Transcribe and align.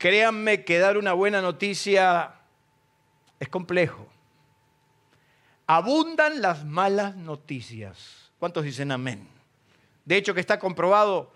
créanme 0.00 0.64
que 0.64 0.78
dar 0.78 0.96
una 0.96 1.12
buena 1.12 1.42
noticia 1.42 2.32
es 3.38 3.50
complejo. 3.50 4.08
Abundan 5.66 6.40
las 6.40 6.64
malas 6.64 7.16
noticias. 7.16 8.32
¿Cuántos 8.38 8.64
dicen 8.64 8.92
amén? 8.92 9.28
De 10.06 10.16
hecho, 10.16 10.32
que 10.32 10.40
está 10.40 10.58
comprobado 10.58 11.34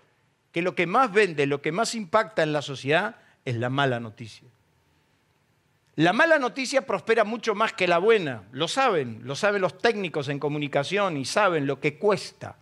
que 0.51 0.63
lo 0.63 0.73
que 0.73 0.87
más 0.87 1.13
vende, 1.13 1.45
lo 1.45 1.61
que 1.61 1.71
más 1.71 1.93
impacta 1.93 2.41
en 2.41 2.53
la 2.53 2.63
sociedad 2.63 3.17
es 3.45 3.55
la 3.55 3.69
mala 3.69 3.99
noticia. 3.99 4.47
La 5.95 6.11
mala 6.11 6.39
noticia 6.39 6.87
prospera 6.87 7.23
mucho 7.23 7.53
más 7.53 7.71
que 7.71 7.87
la 7.87 7.99
buena, 7.99 8.45
lo 8.51 8.67
saben, 8.67 9.21
lo 9.25 9.35
saben 9.35 9.61
los 9.61 9.77
técnicos 9.77 10.27
en 10.27 10.39
comunicación 10.39 11.17
y 11.17 11.25
saben 11.25 11.67
lo 11.67 11.79
que 11.79 11.99
cuesta. 11.99 12.57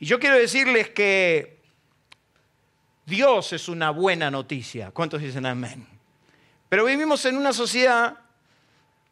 Y 0.00 0.06
yo 0.06 0.18
quiero 0.18 0.34
decirles 0.34 0.90
que 0.90 1.59
Dios 3.10 3.52
es 3.52 3.68
una 3.68 3.90
buena 3.90 4.30
noticia. 4.30 4.92
¿Cuántos 4.92 5.20
dicen 5.20 5.44
amén? 5.44 5.84
Pero 6.68 6.84
vivimos 6.84 7.24
en 7.24 7.36
una 7.36 7.52
sociedad 7.52 8.16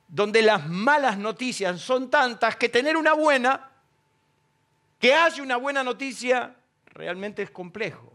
donde 0.06 0.40
las 0.40 0.68
malas 0.68 1.18
noticias 1.18 1.80
son 1.80 2.08
tantas 2.08 2.54
que 2.56 2.68
tener 2.68 2.96
una 2.96 3.12
buena 3.12 3.70
que 5.00 5.12
haya 5.12 5.42
una 5.42 5.56
buena 5.56 5.82
noticia 5.82 6.54
realmente 6.86 7.42
es 7.42 7.50
complejo. 7.50 8.12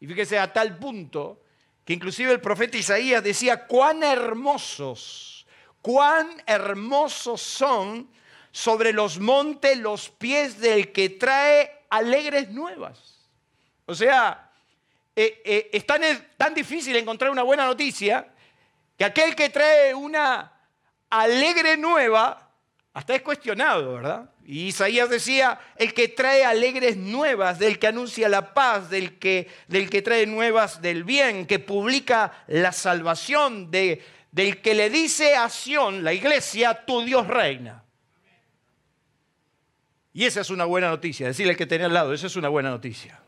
Y 0.00 0.06
fíjese 0.06 0.38
a 0.38 0.52
tal 0.52 0.76
punto 0.76 1.40
que 1.84 1.92
inclusive 1.92 2.32
el 2.32 2.40
profeta 2.40 2.76
Isaías 2.76 3.22
decía, 3.22 3.66
cuán 3.66 4.02
hermosos, 4.02 5.46
cuán 5.80 6.28
hermosos 6.46 7.40
son 7.40 8.08
sobre 8.50 8.92
los 8.92 9.20
montes 9.20 9.78
los 9.78 10.08
pies 10.08 10.60
del 10.60 10.90
que 10.90 11.08
trae 11.08 11.84
alegres 11.88 12.50
nuevas. 12.50 13.20
O 13.86 13.94
sea, 13.94 14.47
eh, 15.20 15.42
eh, 15.44 15.70
es 15.72 15.84
tan, 15.84 16.54
difícil 16.54 16.94
encontrar 16.94 17.32
una 17.32 17.42
buena 17.42 17.66
noticia 17.66 18.28
que 18.96 19.04
aquel 19.04 19.34
que 19.34 19.48
trae 19.48 19.92
una 19.92 20.52
alegre 21.10 21.76
nueva 21.76 22.52
hasta 22.92 23.16
es 23.16 23.22
cuestionado, 23.22 23.94
¿verdad? 23.94 24.30
Y 24.44 24.68
Isaías 24.68 25.10
decía, 25.10 25.58
el 25.74 25.92
que 25.92 26.06
trae 26.06 26.44
alegres 26.44 26.96
nuevas, 26.96 27.58
del 27.58 27.80
que 27.80 27.88
anuncia 27.88 28.28
la 28.28 28.54
paz, 28.54 28.90
del 28.90 29.18
que, 29.18 29.48
del 29.66 29.90
que 29.90 30.02
trae 30.02 30.24
nuevas 30.24 30.80
del 30.82 31.02
bien, 31.02 31.46
que 31.46 31.58
publica 31.58 32.44
la 32.46 32.70
salvación, 32.70 33.72
de, 33.72 34.00
del 34.30 34.60
que 34.60 34.76
le 34.76 34.88
dice 34.88 35.34
a 35.34 35.48
Sión, 35.48 36.04
la 36.04 36.12
iglesia, 36.12 36.84
tu 36.86 37.02
Dios 37.02 37.26
reina. 37.26 37.82
Y 40.12 40.26
esa 40.26 40.42
es 40.42 40.50
una 40.50 40.64
buena 40.64 40.90
noticia, 40.90 41.26
decirle 41.26 41.54
al 41.54 41.58
que 41.58 41.66
tenía 41.66 41.86
al 41.86 41.94
lado, 41.94 42.14
esa 42.14 42.28
es 42.28 42.36
una 42.36 42.48
buena 42.48 42.70
noticia. 42.70 43.20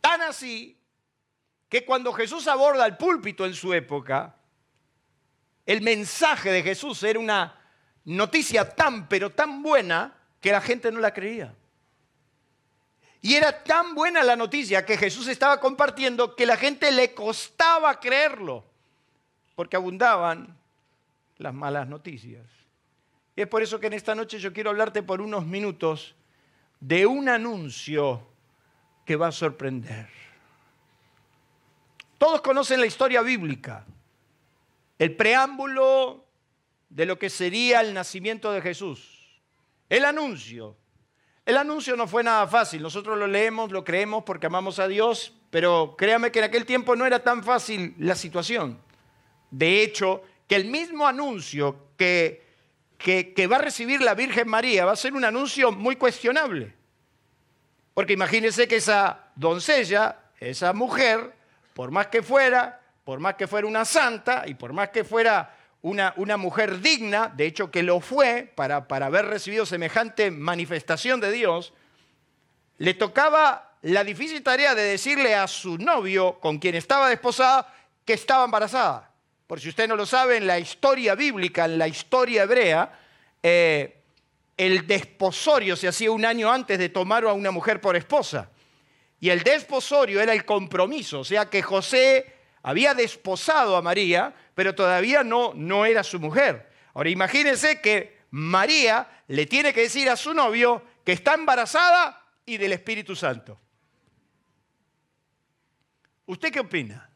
Tan 0.00 0.22
así 0.22 0.78
que 1.68 1.84
cuando 1.84 2.12
Jesús 2.12 2.48
aborda 2.48 2.86
el 2.86 2.96
púlpito 2.96 3.46
en 3.46 3.54
su 3.54 3.72
época, 3.72 4.36
el 5.66 5.82
mensaje 5.82 6.50
de 6.50 6.62
Jesús 6.62 7.02
era 7.02 7.18
una 7.18 7.56
noticia 8.04 8.68
tan, 8.74 9.08
pero 9.08 9.30
tan 9.30 9.62
buena 9.62 10.14
que 10.40 10.50
la 10.50 10.60
gente 10.60 10.90
no 10.90 11.00
la 11.00 11.12
creía. 11.12 11.54
Y 13.22 13.34
era 13.34 13.62
tan 13.62 13.94
buena 13.94 14.24
la 14.24 14.34
noticia 14.34 14.84
que 14.84 14.96
Jesús 14.96 15.28
estaba 15.28 15.60
compartiendo 15.60 16.34
que 16.34 16.46
la 16.46 16.56
gente 16.56 16.90
le 16.90 17.14
costaba 17.14 18.00
creerlo, 18.00 18.64
porque 19.54 19.76
abundaban 19.76 20.58
las 21.36 21.52
malas 21.52 21.86
noticias. 21.86 22.46
Y 23.36 23.42
es 23.42 23.46
por 23.46 23.62
eso 23.62 23.78
que 23.78 23.88
en 23.88 23.92
esta 23.92 24.14
noche 24.14 24.38
yo 24.38 24.52
quiero 24.52 24.70
hablarte 24.70 25.02
por 25.02 25.20
unos 25.20 25.44
minutos 25.44 26.14
de 26.80 27.06
un 27.06 27.28
anuncio 27.28 28.26
que 29.10 29.16
va 29.16 29.26
a 29.26 29.32
sorprender. 29.32 30.06
Todos 32.16 32.42
conocen 32.42 32.78
la 32.78 32.86
historia 32.86 33.22
bíblica, 33.22 33.84
el 35.00 35.16
preámbulo 35.16 36.28
de 36.88 37.06
lo 37.06 37.18
que 37.18 37.28
sería 37.28 37.80
el 37.80 37.92
nacimiento 37.92 38.52
de 38.52 38.62
Jesús. 38.62 39.42
El 39.88 40.04
anuncio. 40.04 40.76
El 41.44 41.56
anuncio 41.56 41.96
no 41.96 42.06
fue 42.06 42.22
nada 42.22 42.46
fácil. 42.46 42.82
Nosotros 42.82 43.18
lo 43.18 43.26
leemos, 43.26 43.72
lo 43.72 43.82
creemos 43.82 44.22
porque 44.22 44.46
amamos 44.46 44.78
a 44.78 44.86
Dios, 44.86 45.34
pero 45.50 45.96
créame 45.98 46.30
que 46.30 46.38
en 46.38 46.44
aquel 46.44 46.64
tiempo 46.64 46.94
no 46.94 47.04
era 47.04 47.18
tan 47.18 47.42
fácil 47.42 47.96
la 47.98 48.14
situación. 48.14 48.80
De 49.50 49.82
hecho, 49.82 50.22
que 50.46 50.54
el 50.54 50.66
mismo 50.66 51.04
anuncio 51.04 51.88
que, 51.96 52.46
que, 52.96 53.34
que 53.34 53.48
va 53.48 53.56
a 53.56 53.62
recibir 53.62 54.02
la 54.02 54.14
Virgen 54.14 54.48
María 54.48 54.84
va 54.84 54.92
a 54.92 54.96
ser 54.96 55.14
un 55.14 55.24
anuncio 55.24 55.72
muy 55.72 55.96
cuestionable. 55.96 56.78
Porque 57.94 58.12
imagínense 58.12 58.68
que 58.68 58.76
esa 58.76 59.30
doncella, 59.34 60.16
esa 60.38 60.72
mujer, 60.72 61.32
por 61.74 61.90
más 61.90 62.06
que 62.08 62.22
fuera, 62.22 62.80
por 63.04 63.20
más 63.20 63.34
que 63.34 63.46
fuera 63.46 63.66
una 63.66 63.84
santa 63.84 64.44
y 64.46 64.54
por 64.54 64.72
más 64.72 64.90
que 64.90 65.04
fuera 65.04 65.56
una, 65.82 66.36
mujer 66.36 66.80
digna, 66.80 67.32
de 67.34 67.46
hecho 67.46 67.70
que 67.70 67.82
lo 67.82 68.00
fue 68.00 68.52
para, 68.54 68.86
para 68.86 69.06
haber 69.06 69.26
recibido 69.26 69.64
semejante 69.66 70.30
manifestación 70.30 71.20
de 71.20 71.32
Dios, 71.32 71.72
le 72.78 72.94
tocaba 72.94 73.70
la 73.82 74.04
difícil 74.04 74.42
tarea 74.42 74.74
de 74.74 74.82
decirle 74.82 75.34
a 75.34 75.48
su 75.48 75.78
novio, 75.78 76.38
con 76.40 76.58
quien 76.58 76.74
estaba 76.74 77.08
desposada, 77.08 77.72
que 78.04 78.12
estaba 78.12 78.44
embarazada. 78.44 79.10
Por 79.46 79.60
si 79.60 79.70
usted 79.70 79.88
no 79.88 79.96
lo 79.96 80.06
sabe, 80.06 80.36
en 80.36 80.46
la 80.46 80.58
historia 80.58 81.14
bíblica, 81.14 81.64
en 81.64 81.78
la 81.78 81.88
historia 81.88 82.42
hebrea, 82.42 82.98
eh, 83.42 83.99
el 84.60 84.86
desposorio 84.86 85.74
se 85.74 85.88
hacía 85.88 86.10
un 86.10 86.26
año 86.26 86.52
antes 86.52 86.78
de 86.78 86.90
tomar 86.90 87.24
a 87.24 87.32
una 87.32 87.50
mujer 87.50 87.80
por 87.80 87.96
esposa. 87.96 88.50
Y 89.18 89.30
el 89.30 89.42
desposorio 89.42 90.20
era 90.20 90.34
el 90.34 90.44
compromiso, 90.44 91.20
o 91.20 91.24
sea 91.24 91.48
que 91.48 91.62
José 91.62 92.34
había 92.62 92.92
desposado 92.92 93.74
a 93.74 93.80
María, 93.80 94.34
pero 94.54 94.74
todavía 94.74 95.24
no, 95.24 95.54
no 95.54 95.86
era 95.86 96.04
su 96.04 96.20
mujer. 96.20 96.70
Ahora 96.92 97.08
imagínense 97.08 97.80
que 97.80 98.18
María 98.32 99.08
le 99.28 99.46
tiene 99.46 99.72
que 99.72 99.80
decir 99.80 100.10
a 100.10 100.16
su 100.16 100.34
novio 100.34 100.82
que 101.06 101.12
está 101.12 101.32
embarazada 101.32 102.22
y 102.44 102.58
del 102.58 102.72
Espíritu 102.72 103.16
Santo. 103.16 103.58
¿Usted 106.26 106.52
qué 106.52 106.60
opina? 106.60 107.09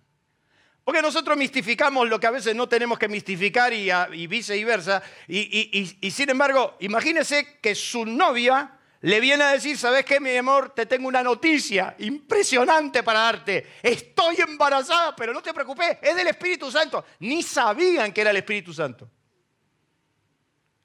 Porque 0.84 1.00
nosotros 1.00 1.36
mistificamos 1.38 2.08
lo 2.08 2.20
que 2.20 2.26
a 2.26 2.30
veces 2.30 2.54
no 2.54 2.68
tenemos 2.68 2.98
que 2.98 3.08
mistificar 3.08 3.72
y, 3.72 4.26
viceversa. 4.26 5.02
Y, 5.26 5.96
y, 6.00 6.10
sin 6.10 6.28
embargo, 6.28 6.76
imagínese 6.80 7.58
que 7.60 7.74
su 7.74 8.04
novia 8.04 8.78
le 9.00 9.20
viene 9.20 9.44
a 9.44 9.52
decir, 9.52 9.78
¿sabes 9.78 10.04
qué, 10.04 10.20
mi 10.20 10.36
amor? 10.36 10.74
Te 10.74 10.84
tengo 10.84 11.08
una 11.08 11.22
noticia 11.22 11.94
impresionante 11.98 13.02
para 13.02 13.20
darte. 13.20 13.66
Estoy 13.82 14.36
embarazada, 14.36 15.16
pero 15.16 15.32
no 15.32 15.42
te 15.42 15.54
preocupes, 15.54 15.98
es 16.02 16.14
del 16.16 16.26
Espíritu 16.26 16.70
Santo. 16.70 17.04
Ni 17.20 17.42
sabían 17.42 18.12
que 18.12 18.20
era 18.20 18.30
el 18.30 18.36
Espíritu 18.36 18.74
Santo. 18.74 19.10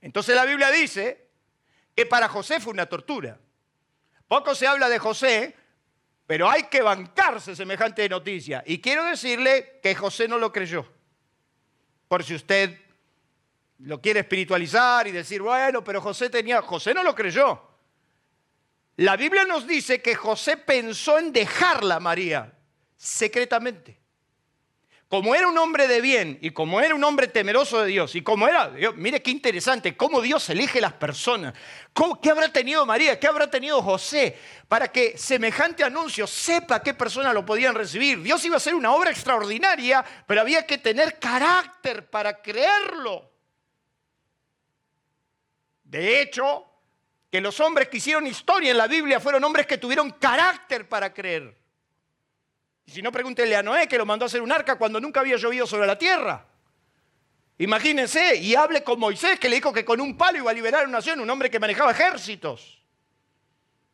Entonces 0.01 0.33
la 0.33 0.45
Biblia 0.45 0.71
dice 0.71 1.29
que 1.93 2.05
para 2.05 2.29
José 2.29 2.61
fue 2.61 2.71
una 2.71 2.85
tortura. 2.85 3.37
Poco 4.29 4.55
se 4.55 4.67
habla 4.67 4.87
de 4.87 4.99
José, 4.99 5.55
pero 6.29 6.47
hay 6.47 6.65
que 6.65 6.83
bancarse 6.83 7.55
semejante 7.55 8.07
noticia. 8.07 8.63
Y 8.67 8.79
quiero 8.79 9.03
decirle 9.03 9.79
que 9.81 9.95
José 9.95 10.27
no 10.27 10.37
lo 10.37 10.51
creyó. 10.51 10.85
Por 12.07 12.23
si 12.23 12.35
usted 12.35 12.77
lo 13.79 13.99
quiere 13.99 14.19
espiritualizar 14.19 15.07
y 15.07 15.11
decir, 15.11 15.41
bueno, 15.41 15.83
pero 15.83 15.99
José 15.99 16.29
tenía, 16.29 16.61
José 16.61 16.93
no 16.93 17.01
lo 17.01 17.15
creyó. 17.15 17.59
La 18.97 19.17
Biblia 19.17 19.43
nos 19.43 19.65
dice 19.65 20.03
que 20.03 20.13
José 20.13 20.57
pensó 20.57 21.17
en 21.17 21.33
dejarla 21.33 21.95
a 21.95 21.99
María 21.99 22.53
secretamente. 22.95 23.99
Como 25.09 25.33
era 25.33 25.47
un 25.47 25.57
hombre 25.57 25.87
de 25.87 26.01
bien 26.01 26.37
y 26.39 26.51
como 26.51 26.79
era 26.79 26.93
un 26.93 27.03
hombre 27.03 27.27
temeroso 27.27 27.81
de 27.81 27.87
Dios 27.87 28.13
y 28.13 28.21
como 28.21 28.47
era, 28.47 28.71
mire 28.95 29.23
qué 29.23 29.31
interesante, 29.31 29.97
cómo 29.97 30.21
Dios 30.21 30.47
elige 30.51 30.79
las 30.79 30.93
personas. 30.93 31.55
¿Qué 32.21 32.29
habrá 32.29 32.53
tenido 32.53 32.85
María? 32.85 33.19
¿Qué 33.19 33.25
habrá 33.25 33.49
tenido 33.49 33.81
José? 33.81 34.37
Para 34.67 34.91
que 34.91 35.17
semejante 35.17 35.83
anuncio 35.83 36.27
sepa 36.27 36.83
qué 36.83 36.93
personas 36.93 37.33
lo 37.33 37.43
podían 37.43 37.73
recibir. 37.73 38.21
Dios 38.21 38.45
iba 38.45 38.53
a 38.53 38.57
hacer 38.57 38.75
una 38.75 38.93
obra 38.93 39.09
extraordinaria, 39.09 40.05
pero 40.27 40.41
había 40.41 40.67
que 40.67 40.77
tener 40.77 41.17
carácter 41.17 42.07
para 42.07 42.39
creerlo. 42.39 43.31
De 45.85 46.21
hecho, 46.21 46.65
que 47.31 47.41
los 47.41 47.59
hombres 47.59 47.89
que 47.89 47.97
hicieron 47.97 48.27
historia 48.27 48.69
en 48.69 48.77
la 48.77 48.85
Biblia 48.85 49.19
fueron 49.19 49.43
hombres 49.43 49.65
que 49.65 49.79
tuvieron 49.79 50.11
carácter 50.11 50.87
para 50.87 51.11
creer. 51.11 51.58
Y 52.89 52.91
si 52.91 53.01
no, 53.03 53.11
pregúntenle 53.11 53.55
a 53.55 53.61
Noé 53.61 53.87
que 53.87 53.99
lo 53.99 54.05
mandó 54.07 54.25
a 54.25 54.27
hacer 54.27 54.41
un 54.41 54.51
arca 54.51 54.75
cuando 54.75 54.99
nunca 54.99 55.19
había 55.19 55.35
llovido 55.35 55.67
sobre 55.67 55.85
la 55.85 55.95
tierra. 55.95 56.43
Imagínense, 57.59 58.37
y 58.37 58.55
hable 58.55 58.83
con 58.83 58.99
Moisés, 58.99 59.39
que 59.39 59.47
le 59.47 59.57
dijo 59.57 59.71
que 59.71 59.85
con 59.85 60.01
un 60.01 60.17
palo 60.17 60.39
iba 60.39 60.49
a 60.49 60.53
liberar 60.55 60.81
a 60.81 60.87
una 60.87 60.97
nación, 60.97 61.19
un 61.19 61.29
hombre 61.29 61.51
que 61.51 61.59
manejaba 61.59 61.91
ejércitos. 61.91 62.81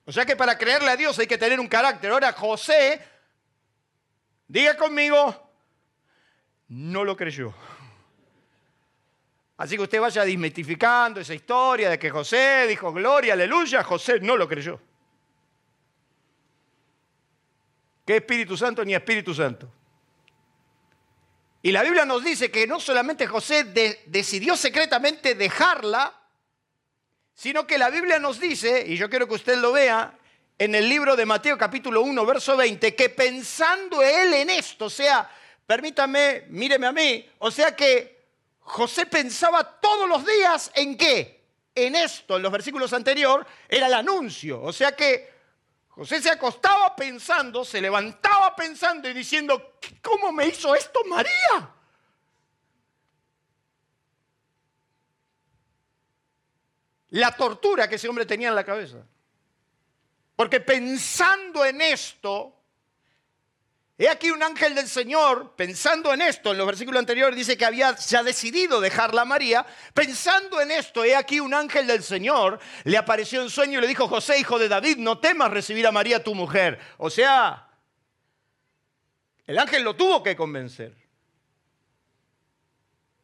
O 0.05 0.13
sea 0.13 0.25
que 0.25 0.37
para 0.37 0.57
creerle 0.57 0.91
a 0.91 0.95
Dios 0.95 1.19
hay 1.19 1.27
que 1.27 1.37
tener 1.37 1.59
un 1.59 1.67
carácter. 1.67 2.09
Ahora 2.09 2.31
José, 2.31 3.01
diga 4.47 4.77
conmigo, 4.77 5.51
no 6.69 7.03
lo 7.03 7.17
creyó. 7.17 7.53
Así 9.57 9.75
que 9.75 9.83
usted 9.83 9.99
vaya 9.99 10.23
desmitificando 10.23 11.19
esa 11.19 11.33
historia 11.33 11.89
de 11.89 11.99
que 11.99 12.09
José 12.09 12.65
dijo 12.65 12.93
gloria, 12.93 13.33
aleluya, 13.33 13.83
José 13.83 14.21
no 14.21 14.37
lo 14.37 14.47
creyó. 14.47 14.79
¿Qué 18.05 18.17
Espíritu 18.17 18.55
Santo 18.55 18.85
ni 18.85 18.93
Espíritu 18.93 19.33
Santo? 19.33 19.67
Y 21.63 21.71
la 21.71 21.81
Biblia 21.81 22.05
nos 22.05 22.23
dice 22.23 22.51
que 22.51 22.67
no 22.67 22.79
solamente 22.79 23.25
José 23.25 23.63
decidió 24.05 24.55
secretamente 24.55 25.33
dejarla, 25.33 26.13
sino 27.33 27.65
que 27.65 27.79
la 27.79 27.89
Biblia 27.89 28.19
nos 28.19 28.39
dice, 28.39 28.85
y 28.87 28.95
yo 28.95 29.09
quiero 29.09 29.27
que 29.27 29.33
usted 29.33 29.57
lo 29.57 29.71
vea, 29.71 30.15
en 30.59 30.75
el 30.75 30.87
libro 30.87 31.15
de 31.15 31.25
Mateo 31.25 31.57
capítulo 31.57 32.01
1, 32.03 32.25
verso 32.25 32.55
20, 32.55 32.95
que 32.95 33.09
pensando 33.09 34.03
él 34.03 34.35
en 34.35 34.51
esto, 34.51 34.85
o 34.85 34.89
sea, 34.89 35.29
permítame, 35.65 36.43
míreme 36.49 36.85
a 36.85 36.91
mí, 36.91 37.27
o 37.39 37.49
sea 37.49 37.75
que 37.75 38.23
José 38.59 39.07
pensaba 39.07 39.63
todos 39.63 40.07
los 40.07 40.23
días 40.23 40.71
en 40.75 40.95
qué? 40.95 41.43
En 41.73 41.95
esto, 41.95 42.37
en 42.37 42.43
los 42.43 42.51
versículos 42.51 42.93
anteriores, 42.93 43.47
era 43.67 43.87
el 43.87 43.93
anuncio, 43.95 44.61
o 44.61 44.71
sea 44.71 44.95
que 44.95 45.34
José 45.95 46.21
se 46.21 46.29
acostaba 46.29 46.93
pensando, 46.93 47.63
se 47.63 47.79
levantaba 47.79 48.53
pensando 48.53 49.07
y 49.09 49.13
diciendo, 49.13 49.79
¿cómo 50.01 50.33
me 50.33 50.47
hizo 50.47 50.75
esto 50.75 50.99
María? 51.05 51.73
La 57.11 57.33
tortura 57.33 57.87
que 57.87 57.95
ese 57.95 58.09
hombre 58.09 58.25
tenía 58.25 58.49
en 58.49 58.55
la 58.55 58.65
cabeza. 58.65 59.05
Porque 60.35 60.59
pensando 60.59 61.63
en 61.63 61.79
esto, 61.79 62.53
He 63.97 64.09
aquí 64.09 64.29
un 64.29 64.43
ángel 64.43 64.75
del 64.75 64.89
Señor, 64.89 65.53
pensando 65.55 66.13
en 66.13 66.21
esto, 66.21 66.51
en 66.51 66.57
los 66.57 66.67
versículos 66.67 66.99
anteriores 66.99 67.37
dice 67.37 67.57
que 67.57 67.63
había 67.63 67.95
ya 67.95 68.23
decidido 68.23 68.81
dejarla 68.81 69.21
a 69.21 69.25
María, 69.25 69.65
pensando 69.93 70.59
en 70.59 70.71
esto, 70.71 71.05
he 71.05 71.15
aquí 71.15 71.39
un 71.39 71.53
ángel 71.53 71.87
del 71.87 72.03
Señor 72.03 72.59
le 72.83 72.97
apareció 72.97 73.41
en 73.41 73.49
sueño 73.49 73.79
y 73.79 73.81
le 73.81 73.87
dijo, 73.87 74.09
José, 74.09 74.37
hijo 74.37 74.59
de 74.59 74.67
David, 74.67 74.97
no 74.97 75.19
temas 75.19 75.49
recibir 75.49 75.87
a 75.87 75.93
María 75.93 76.21
tu 76.21 76.35
mujer. 76.35 76.77
O 76.97 77.09
sea, 77.09 77.69
el 79.47 79.57
ángel 79.57 79.83
lo 79.83 79.95
tuvo 79.95 80.21
que 80.21 80.35
convencer. 80.35 80.93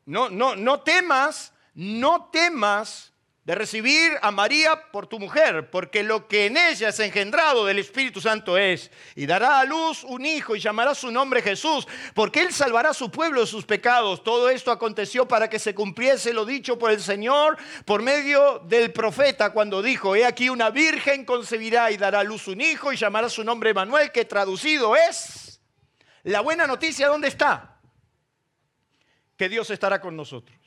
No, 0.05 0.29
no, 0.29 0.55
no 0.55 0.79
temas, 0.83 1.53
no 1.73 2.29
temas 2.31 3.10
de 3.51 3.55
recibir 3.55 4.13
a 4.21 4.31
María 4.31 4.81
por 4.93 5.07
tu 5.07 5.19
mujer, 5.19 5.69
porque 5.69 6.03
lo 6.03 6.25
que 6.25 6.45
en 6.45 6.55
ella 6.55 6.87
es 6.87 6.99
engendrado 7.01 7.65
del 7.65 7.79
Espíritu 7.79 8.21
Santo 8.21 8.57
es, 8.57 8.89
y 9.13 9.25
dará 9.25 9.59
a 9.59 9.65
luz 9.65 10.05
un 10.05 10.25
hijo 10.25 10.55
y 10.55 10.61
llamará 10.61 10.95
su 10.95 11.11
nombre 11.11 11.41
Jesús, 11.41 11.85
porque 12.13 12.39
él 12.43 12.53
salvará 12.53 12.91
a 12.91 12.93
su 12.93 13.11
pueblo 13.11 13.41
de 13.41 13.47
sus 13.47 13.65
pecados. 13.65 14.23
Todo 14.23 14.49
esto 14.49 14.71
aconteció 14.71 15.27
para 15.27 15.49
que 15.49 15.59
se 15.59 15.75
cumpliese 15.75 16.31
lo 16.31 16.45
dicho 16.45 16.79
por 16.79 16.91
el 16.91 17.01
Señor 17.01 17.57
por 17.83 18.01
medio 18.01 18.59
del 18.59 18.93
profeta 18.93 19.49
cuando 19.49 19.81
dijo, 19.81 20.15
he 20.15 20.23
aquí 20.25 20.47
una 20.47 20.69
virgen 20.69 21.25
concebirá 21.25 21.91
y 21.91 21.97
dará 21.97 22.21
a 22.21 22.23
luz 22.23 22.47
un 22.47 22.61
hijo 22.61 22.93
y 22.93 22.95
llamará 22.95 23.27
su 23.27 23.43
nombre 23.43 23.73
Manuel, 23.73 24.13
que 24.13 24.23
traducido 24.23 24.95
es, 24.95 25.59
la 26.23 26.39
buena 26.39 26.67
noticia, 26.67 27.09
¿dónde 27.09 27.27
está? 27.27 27.81
Que 29.35 29.49
Dios 29.49 29.69
estará 29.71 29.99
con 29.99 30.15
nosotros. 30.15 30.60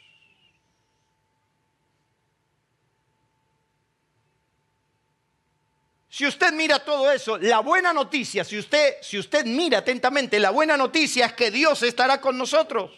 Si 6.15 6.25
usted 6.25 6.53
mira 6.53 6.79
todo 6.79 7.11
eso, 7.11 7.39
la 7.39 7.59
buena 7.59 7.93
noticia, 7.93 8.45
si 8.45 8.57
usted, 8.57 8.99
si 9.03 9.19
usted 9.19 9.45
mira 9.47 9.79
atentamente, 9.79 10.39
la 10.39 10.51
buena 10.51 10.77
noticia 10.77 11.27
es 11.27 11.33
que 11.33 11.51
Dios 11.51 11.83
estará 11.83 12.21
con 12.21 12.39
nosotros. 12.39 12.93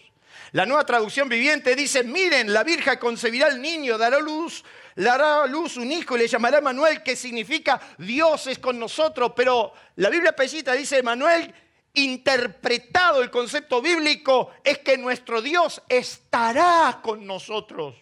La 0.52 0.66
nueva 0.66 0.84
traducción 0.84 1.26
viviente 1.26 1.74
dice, 1.74 2.04
miren, 2.04 2.52
la 2.52 2.62
Virgen 2.62 2.98
concebirá 2.98 3.46
al 3.46 3.62
niño, 3.62 3.96
dará 3.96 4.18
luz, 4.18 4.62
a 4.98 5.46
luz 5.46 5.78
un 5.78 5.90
hijo 5.92 6.14
y 6.14 6.18
le 6.18 6.28
llamará 6.28 6.60
Manuel, 6.60 7.02
que 7.02 7.16
significa 7.16 7.80
Dios 7.96 8.48
es 8.48 8.58
con 8.58 8.78
nosotros. 8.78 9.32
Pero 9.34 9.72
la 9.94 10.10
Biblia 10.10 10.36
pesita 10.36 10.74
dice, 10.74 11.02
Manuel, 11.02 11.54
interpretado 11.94 13.22
el 13.22 13.30
concepto 13.30 13.80
bíblico, 13.80 14.50
es 14.62 14.80
que 14.80 14.98
nuestro 14.98 15.40
Dios 15.40 15.80
estará 15.88 17.00
con 17.02 17.26
nosotros. 17.26 17.94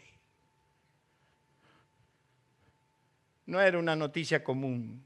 no 3.46 3.60
era 3.60 3.78
una 3.78 3.96
noticia 3.96 4.42
común. 4.42 5.03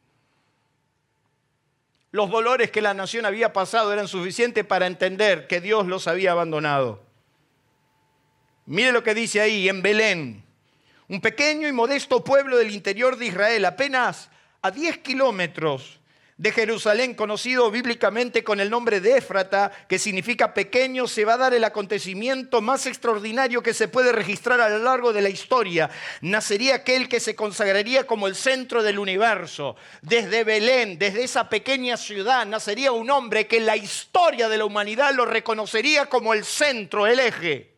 Los 2.10 2.30
dolores 2.30 2.70
que 2.70 2.80
la 2.80 2.94
nación 2.94 3.26
había 3.26 3.52
pasado 3.52 3.92
eran 3.92 4.08
suficientes 4.08 4.64
para 4.64 4.86
entender 4.86 5.46
que 5.46 5.60
Dios 5.60 5.86
los 5.86 6.08
había 6.08 6.32
abandonado. 6.32 7.02
Mire 8.66 8.92
lo 8.92 9.02
que 9.02 9.14
dice 9.14 9.40
ahí, 9.40 9.68
en 9.68 9.82
Belén, 9.82 10.44
un 11.08 11.20
pequeño 11.20 11.68
y 11.68 11.72
modesto 11.72 12.24
pueblo 12.24 12.56
del 12.56 12.70
interior 12.70 13.16
de 13.16 13.26
Israel, 13.26 13.64
apenas 13.64 14.30
a 14.62 14.70
10 14.70 14.98
kilómetros 14.98 15.97
de 16.38 16.52
Jerusalén, 16.52 17.14
conocido 17.14 17.68
bíblicamente 17.68 18.44
con 18.44 18.60
el 18.60 18.70
nombre 18.70 19.00
de 19.00 19.18
Éfrata, 19.18 19.72
que 19.88 19.98
significa 19.98 20.54
pequeño, 20.54 21.08
se 21.08 21.24
va 21.24 21.34
a 21.34 21.38
dar 21.38 21.52
el 21.52 21.64
acontecimiento 21.64 22.60
más 22.60 22.86
extraordinario 22.86 23.60
que 23.60 23.74
se 23.74 23.88
puede 23.88 24.12
registrar 24.12 24.60
a 24.60 24.68
lo 24.68 24.78
largo 24.78 25.12
de 25.12 25.20
la 25.20 25.30
historia. 25.30 25.90
Nacería 26.20 26.76
aquel 26.76 27.08
que 27.08 27.18
se 27.18 27.34
consagraría 27.34 28.06
como 28.06 28.28
el 28.28 28.36
centro 28.36 28.84
del 28.84 29.00
universo. 29.00 29.74
Desde 30.00 30.44
Belén, 30.44 30.96
desde 30.96 31.24
esa 31.24 31.48
pequeña 31.48 31.96
ciudad, 31.96 32.46
nacería 32.46 32.92
un 32.92 33.10
hombre 33.10 33.48
que 33.48 33.58
la 33.58 33.76
historia 33.76 34.48
de 34.48 34.58
la 34.58 34.64
humanidad 34.64 35.12
lo 35.14 35.24
reconocería 35.24 36.06
como 36.06 36.34
el 36.34 36.44
centro, 36.44 37.08
el 37.08 37.18
eje. 37.18 37.77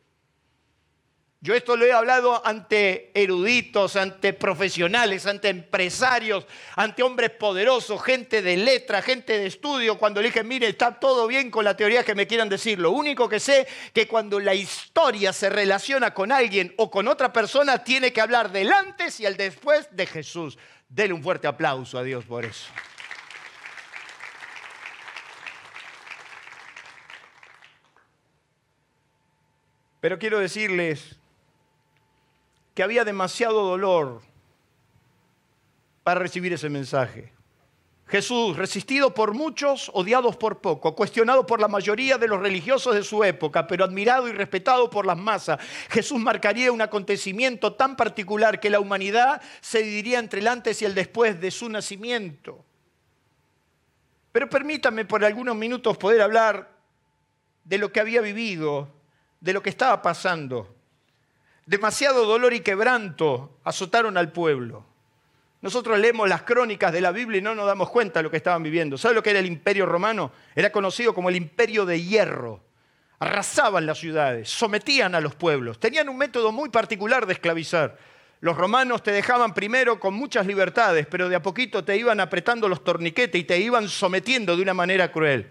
Yo 1.43 1.55
esto 1.55 1.75
lo 1.75 1.87
he 1.87 1.93
hablado 1.93 2.47
ante 2.47 3.11
eruditos, 3.15 3.97
ante 3.97 4.35
profesionales, 4.35 5.25
ante 5.25 5.49
empresarios, 5.49 6.47
ante 6.77 7.03
hombres 7.03 7.31
poderosos, 7.31 8.03
gente 8.03 8.43
de 8.43 8.59
letra, 8.59 9.01
gente 9.01 9.39
de 9.39 9.47
estudio, 9.47 9.97
cuando 9.97 10.21
le 10.21 10.29
dije, 10.29 10.45
mire, 10.45 10.69
está 10.69 11.01
todo 11.01 11.27
bien 11.27 11.51
con 11.51 11.65
la 11.65 11.75
teoría 11.75 12.05
que 12.05 12.15
me 12.15 12.27
quieran 12.27 12.51
decir. 12.51 12.79
Lo 12.79 12.91
único 12.91 13.27
que 13.27 13.41
sé 13.41 13.67
que 13.95 14.07
cuando 14.07 14.39
la 14.39 14.53
historia 14.53 15.33
se 15.33 15.49
relaciona 15.49 16.13
con 16.13 16.31
alguien 16.31 16.75
o 16.77 16.91
con 16.91 17.09
otra 17.09 17.33
persona, 17.33 17.83
tiene 17.83 18.13
que 18.13 18.21
hablar 18.21 18.53
del 18.53 18.71
antes 18.71 19.19
y 19.21 19.25
el 19.25 19.39
después 19.39 19.89
de 19.93 20.05
Jesús. 20.05 20.59
Dele 20.91 21.15
un 21.15 21.23
fuerte 21.23 21.47
aplauso 21.47 21.97
a 21.97 22.03
Dios 22.03 22.27
por 22.27 22.45
eso. 22.45 22.69
Pero 30.01 30.19
quiero 30.19 30.39
decirles 30.39 31.20
que 32.75 32.83
había 32.83 33.05
demasiado 33.05 33.65
dolor 33.65 34.23
para 36.03 36.21
recibir 36.21 36.53
ese 36.53 36.69
mensaje. 36.69 37.33
Jesús, 38.07 38.57
resistido 38.57 39.15
por 39.15 39.35
muchos, 39.35 39.89
odiado 39.95 40.37
por 40.37 40.61
pocos, 40.61 40.95
cuestionado 40.95 41.47
por 41.47 41.61
la 41.61 41.69
mayoría 41.69 42.19
de 42.19 42.27
los 42.27 42.41
religiosos 42.41 42.97
de 42.97 43.05
su 43.05 43.23
época, 43.23 43.69
pero 43.69 43.85
admirado 43.85 44.27
y 44.27 44.33
respetado 44.33 44.91
por 44.91 45.07
las 45.07 45.17
masas. 45.17 45.61
Jesús 45.91 46.19
marcaría 46.19 46.73
un 46.73 46.83
acontecimiento 46.83 47.75
tan 47.75 47.97
particular 47.97 48.59
que 48.59 48.69
la 48.69 48.81
humanidad 48.81 49.41
se 49.61 49.83
dividiría 49.83 50.19
entre 50.19 50.41
el 50.41 50.49
antes 50.49 50.83
y 50.83 50.87
el 50.87 50.95
después 50.97 51.41
de 51.41 51.53
su 51.53 51.69
nacimiento. 51.69 52.65
Pero 54.33 54.51
permítame 54.51 55.05
por 55.05 55.25
algunos 55.25 55.55
minutos 55.55 55.97
poder 55.97 56.21
hablar 56.21 56.69
de 57.63 57.79
lo 57.79 57.93
que 57.93 58.01
había 58.01 58.21
vivido, 58.21 58.89
de 59.41 59.53
lo 59.53 59.63
que 59.63 59.71
estaba 59.71 60.03
pasando 60.03 60.80
demasiado 61.71 62.27
dolor 62.27 62.53
y 62.53 62.61
quebranto 62.61 63.61
azotaron 63.63 64.19
al 64.19 64.33
pueblo. 64.33 64.85
Nosotros 65.63 66.01
leemos 66.01 66.29
las 66.29 66.43
crónicas 66.43 66.93
de 66.93 67.01
la 67.01 67.13
Biblia 67.13 67.39
y 67.39 67.43
no 67.43 67.55
nos 67.55 67.65
damos 67.67 67.91
cuenta 67.91 68.19
de 68.19 68.25
lo 68.25 68.31
que 68.31 68.39
estaban 68.39 68.65
viviendo. 68.65 68.99
¿Sabe 68.99 69.15
lo 69.15 69.23
que 69.23 69.31
era 69.31 69.39
el 69.39 69.47
imperio 69.47 69.87
romano? 69.87 70.33
Era 70.57 70.73
conocido 70.73 71.15
como 71.15 71.29
el 71.29 71.37
imperio 71.37 71.87
de 71.87 72.03
hierro. 72.03 72.61
Arrasaban 73.21 73.87
las 73.87 73.99
ciudades, 73.99 74.49
sometían 74.49 75.15
a 75.15 75.21
los 75.21 75.37
pueblos. 75.37 75.79
Tenían 75.79 76.09
un 76.09 76.19
método 76.19 76.51
muy 76.51 76.71
particular 76.71 77.25
de 77.25 77.35
esclavizar. 77.35 77.97
Los 78.41 78.57
romanos 78.57 79.05
te 79.05 79.13
dejaban 79.13 79.55
primero 79.55 80.01
con 80.01 80.15
muchas 80.15 80.47
libertades, 80.47 81.07
pero 81.07 81.29
de 81.29 81.37
a 81.37 81.43
poquito 81.43 81.85
te 81.85 81.97
iban 81.97 82.19
apretando 82.19 82.69
los 82.69 82.83
torniquetes 82.83 83.41
y 83.41 83.45
te 83.45 83.61
iban 83.61 83.89
sometiendo 83.89 84.57
de 84.57 84.63
una 84.63 84.75
manera 84.75 85.13
cruel. 85.13 85.47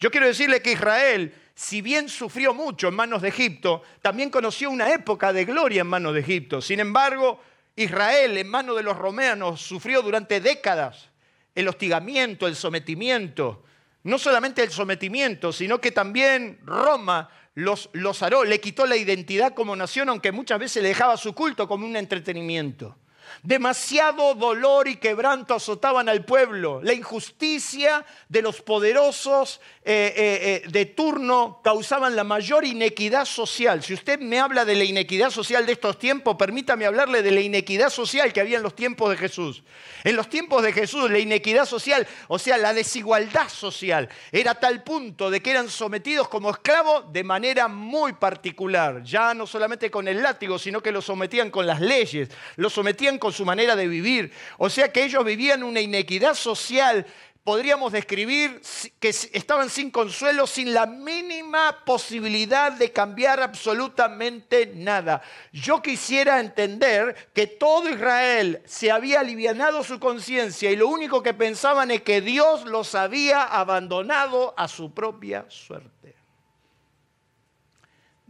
Yo 0.00 0.10
quiero 0.10 0.26
decirle 0.26 0.60
que 0.60 0.72
Israel 0.72 1.32
si 1.54 1.82
bien 1.82 2.08
sufrió 2.08 2.52
mucho 2.54 2.88
en 2.88 2.94
manos 2.94 3.22
de 3.22 3.28
Egipto, 3.28 3.82
también 4.02 4.30
conoció 4.30 4.70
una 4.70 4.92
época 4.92 5.32
de 5.32 5.44
gloria 5.44 5.82
en 5.82 5.86
manos 5.86 6.14
de 6.14 6.20
Egipto. 6.20 6.60
Sin 6.60 6.80
embargo, 6.80 7.40
Israel 7.76 8.36
en 8.36 8.48
manos 8.48 8.76
de 8.76 8.82
los 8.82 8.96
romanos 8.96 9.60
sufrió 9.60 10.02
durante 10.02 10.40
décadas 10.40 11.10
el 11.54 11.68
hostigamiento, 11.68 12.46
el 12.46 12.56
sometimiento 12.56 13.62
no 14.04 14.18
solamente 14.18 14.62
el 14.62 14.70
sometimiento, 14.70 15.52
sino 15.52 15.80
que 15.80 15.90
también 15.90 16.58
Roma 16.64 17.28
los, 17.54 17.88
los 17.92 18.22
aró, 18.22 18.44
le 18.44 18.60
quitó 18.60 18.86
la 18.86 18.96
identidad 18.96 19.54
como 19.54 19.74
nación, 19.74 20.08
aunque 20.08 20.30
muchas 20.30 20.58
veces 20.58 20.82
le 20.82 20.90
dejaba 20.90 21.16
su 21.16 21.34
culto 21.34 21.66
como 21.66 21.86
un 21.86 21.96
entretenimiento. 21.96 22.96
Demasiado 23.42 24.34
dolor 24.34 24.88
y 24.88 24.96
quebranto 24.96 25.54
azotaban 25.54 26.10
al 26.10 26.26
pueblo. 26.26 26.82
La 26.82 26.92
injusticia 26.92 28.04
de 28.28 28.42
los 28.42 28.60
poderosos 28.60 29.62
eh, 29.86 30.14
eh, 30.16 30.62
eh, 30.64 30.68
de 30.70 30.86
turno 30.86 31.60
causaban 31.62 32.16
la 32.16 32.24
mayor 32.24 32.64
inequidad 32.64 33.26
social. 33.26 33.82
Si 33.82 33.92
usted 33.92 34.18
me 34.18 34.40
habla 34.40 34.64
de 34.64 34.74
la 34.74 34.84
inequidad 34.84 35.28
social 35.28 35.66
de 35.66 35.72
estos 35.72 35.98
tiempos, 35.98 36.36
permítame 36.38 36.86
hablarle 36.86 37.22
de 37.22 37.30
la 37.30 37.42
inequidad 37.42 37.90
social 37.90 38.32
que 38.32 38.40
había 38.40 38.56
en 38.56 38.62
los 38.62 38.74
tiempos 38.74 39.10
de 39.10 39.18
Jesús. 39.18 39.62
En 40.02 40.16
los 40.16 40.30
tiempos 40.30 40.62
de 40.62 40.72
Jesús, 40.72 41.10
la 41.10 41.18
inequidad 41.18 41.66
social, 41.66 42.06
o 42.28 42.38
sea, 42.38 42.56
la 42.56 42.72
desigualdad 42.72 43.50
social, 43.50 44.08
era 44.32 44.54
tal 44.54 44.82
punto 44.82 45.28
de 45.30 45.42
que 45.42 45.50
eran 45.50 45.68
sometidos 45.68 46.28
como 46.28 46.48
esclavos 46.48 47.12
de 47.12 47.22
manera 47.22 47.68
muy 47.68 48.14
particular. 48.14 49.02
Ya 49.02 49.34
no 49.34 49.46
solamente 49.46 49.90
con 49.90 50.08
el 50.08 50.22
látigo, 50.22 50.58
sino 50.58 50.82
que 50.82 50.92
los 50.92 51.04
sometían 51.04 51.50
con 51.50 51.66
las 51.66 51.82
leyes, 51.82 52.30
los 52.56 52.72
sometían 52.72 53.18
con 53.18 53.34
su 53.34 53.44
manera 53.44 53.76
de 53.76 53.86
vivir. 53.86 54.32
O 54.56 54.70
sea 54.70 54.90
que 54.90 55.04
ellos 55.04 55.22
vivían 55.26 55.62
una 55.62 55.82
inequidad 55.82 56.32
social 56.32 57.04
podríamos 57.44 57.92
describir 57.92 58.62
que 58.98 59.10
estaban 59.10 59.68
sin 59.68 59.90
consuelo, 59.90 60.46
sin 60.46 60.72
la 60.72 60.86
mínima 60.86 61.84
posibilidad 61.84 62.72
de 62.72 62.90
cambiar 62.90 63.40
absolutamente 63.40 64.72
nada. 64.74 65.20
Yo 65.52 65.82
quisiera 65.82 66.40
entender 66.40 67.30
que 67.34 67.46
todo 67.46 67.90
Israel 67.90 68.62
se 68.64 68.90
había 68.90 69.20
alivianado 69.20 69.84
su 69.84 70.00
conciencia 70.00 70.70
y 70.70 70.76
lo 70.76 70.88
único 70.88 71.22
que 71.22 71.34
pensaban 71.34 71.90
es 71.90 72.00
que 72.00 72.22
Dios 72.22 72.64
los 72.64 72.94
había 72.94 73.44
abandonado 73.44 74.54
a 74.56 74.66
su 74.66 74.94
propia 74.94 75.44
suerte. 75.50 76.14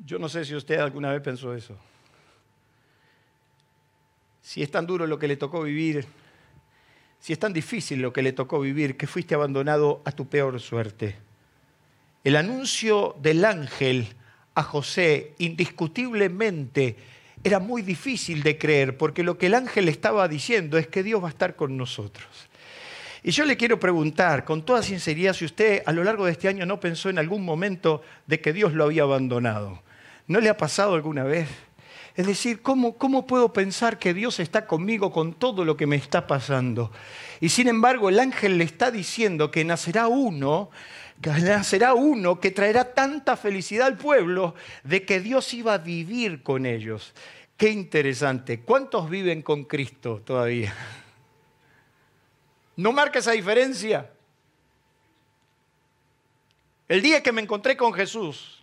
Yo 0.05 0.19
no 0.19 0.29
sé 0.29 0.45
si 0.45 0.57
usted 0.57 0.81
alguna 0.81 1.13
vez 1.13 1.23
pensó 1.23 1.55
eso. 1.55 1.77
Si 4.43 4.61
es 4.61 4.71
tan 4.71 4.87
duro 4.87 5.07
lo 5.07 5.21
que 5.21 5.29
le 5.29 5.37
tocó 5.37 5.63
vivir, 5.63 6.05
si 7.25 7.33
es 7.33 7.39
tan 7.39 7.55
difícil 7.55 8.03
lo 8.03 8.13
que 8.13 8.21
le 8.21 8.35
tocó 8.35 8.61
vivir, 8.61 8.99
que 8.99 9.07
fuiste 9.07 9.35
abandonado 9.35 10.03
a 10.05 10.13
tu 10.13 10.29
peor 10.29 10.61
suerte. 10.61 11.17
El 12.23 12.37
anuncio 12.37 13.17
del 13.19 13.47
ángel 13.47 14.09
a 14.55 14.63
José 14.63 15.33
indiscutiblemente 15.39 16.97
era 17.43 17.61
muy 17.61 17.81
difícil 17.81 18.43
de 18.43 18.59
creer, 18.59 18.99
porque 18.99 19.23
lo 19.23 19.39
que 19.39 19.47
el 19.47 19.55
ángel 19.55 19.89
estaba 19.89 20.29
diciendo 20.29 20.77
es 20.77 20.87
que 20.89 21.03
Dios 21.03 21.23
va 21.23 21.29
a 21.29 21.31
estar 21.31 21.57
con 21.57 21.79
nosotros. 21.79 22.29
Y 23.23 23.31
yo 23.31 23.47
le 23.47 23.57
quiero 23.57 23.81
preguntar 23.81 24.45
con 24.45 24.63
toda 24.63 24.83
sinceridad 24.83 25.33
si 25.33 25.47
usted 25.47 25.83
a 25.87 25.93
lo 25.93 26.05
largo 26.05 26.27
de 26.27 26.33
este 26.33 26.49
año 26.49 26.67
no 26.67 26.79
pensó 26.79 27.09
en 27.09 27.19
algún 27.19 27.43
momento 27.43 28.03
de 28.27 28.39
que 28.43 28.53
Dios 28.53 28.75
lo 28.75 28.85
había 28.85 29.05
abandonado. 29.05 29.83
¿No 30.27 30.41
le 30.41 30.51
ha 30.51 30.59
pasado 30.59 30.93
alguna 30.93 31.25
vez? 31.25 31.49
Es 32.17 32.27
decir, 32.27 32.63
¿cómo, 32.63 32.97
¿cómo 32.97 33.27
puedo 33.27 33.53
pensar 33.53 33.99
que 33.99 34.15
Dios 34.15 34.39
está 34.39 34.67
conmigo 34.67 35.11
con 35.11 35.35
todo 35.35 35.65
lo 35.65 35.77
que 35.77 35.87
me 35.87 35.97
está 35.97 36.27
pasando? 36.27 36.93
Y 37.41 37.49
sin 37.49 37.67
embargo, 37.67 38.09
el 38.09 38.21
ángel 38.21 38.57
le 38.59 38.65
está 38.65 38.91
diciendo 38.91 39.51
que 39.51 39.65
nacerá 39.65 40.07
uno 40.07 40.71
que 41.21 41.31
nacerá 41.31 41.95
uno 41.95 42.41
que 42.41 42.51
traerá 42.51 42.93
tanta 42.93 43.37
felicidad 43.37 43.87
al 43.87 43.97
pueblo 43.97 44.55
de 44.83 45.05
que 45.05 45.21
Dios 45.21 45.55
iba 45.55 45.75
a 45.75 45.79
vivir 45.79 46.43
con 46.43 46.67
ellos. 46.67 47.15
Qué 47.57 47.71
interesante. 47.71 48.61
¿Cuántos 48.61 49.09
viven 49.09 49.43
con 49.43 49.65
Cristo 49.65 50.21
todavía? 50.25 50.75
¿No 52.77 52.93
marca 52.93 53.21
esa 53.21 53.33
diferencia? 53.33 54.11
El 56.89 57.01
día 57.01 57.23
que 57.23 57.33
me 57.33 57.41
encontré 57.41 57.77
con 57.77 57.93
Jesús, 57.93 58.63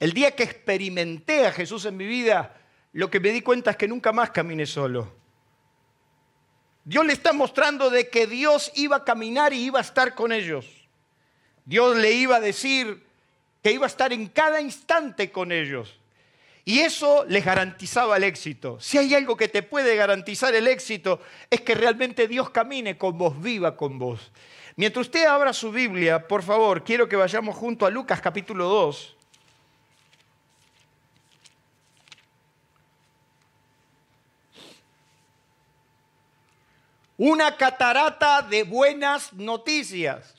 el 0.00 0.12
día 0.12 0.34
que 0.34 0.44
experimenté 0.44 1.46
a 1.46 1.52
Jesús 1.52 1.84
en 1.84 1.96
mi 1.96 2.06
vida, 2.06 2.56
lo 2.94 3.10
que 3.10 3.20
me 3.20 3.30
di 3.30 3.42
cuenta 3.42 3.72
es 3.72 3.76
que 3.76 3.88
nunca 3.88 4.12
más 4.12 4.30
caminé 4.30 4.66
solo. 4.66 5.12
Dios 6.84 7.04
le 7.04 7.12
está 7.12 7.32
mostrando 7.32 7.90
de 7.90 8.08
que 8.08 8.26
Dios 8.28 8.70
iba 8.76 8.96
a 8.96 9.04
caminar 9.04 9.52
y 9.52 9.64
iba 9.64 9.80
a 9.80 9.82
estar 9.82 10.14
con 10.14 10.30
ellos. 10.30 10.66
Dios 11.64 11.96
le 11.96 12.12
iba 12.12 12.36
a 12.36 12.40
decir 12.40 13.04
que 13.62 13.72
iba 13.72 13.86
a 13.86 13.88
estar 13.88 14.12
en 14.12 14.28
cada 14.28 14.60
instante 14.60 15.32
con 15.32 15.50
ellos. 15.50 15.98
Y 16.64 16.80
eso 16.80 17.24
les 17.28 17.44
garantizaba 17.44 18.16
el 18.16 18.24
éxito. 18.24 18.78
Si 18.78 18.96
hay 18.96 19.12
algo 19.14 19.36
que 19.36 19.48
te 19.48 19.64
puede 19.64 19.96
garantizar 19.96 20.54
el 20.54 20.68
éxito, 20.68 21.20
es 21.50 21.62
que 21.62 21.74
realmente 21.74 22.28
Dios 22.28 22.50
camine 22.50 22.96
con 22.96 23.18
vos, 23.18 23.42
viva 23.42 23.76
con 23.76 23.98
vos. 23.98 24.30
Mientras 24.76 25.06
usted 25.06 25.26
abra 25.26 25.52
su 25.52 25.72
Biblia, 25.72 26.28
por 26.28 26.44
favor, 26.44 26.84
quiero 26.84 27.08
que 27.08 27.16
vayamos 27.16 27.56
junto 27.56 27.86
a 27.86 27.90
Lucas 27.90 28.20
capítulo 28.20 28.66
2. 28.66 29.16
Una 37.16 37.56
catarata 37.56 38.42
de 38.42 38.64
buenas 38.64 39.32
noticias, 39.32 40.34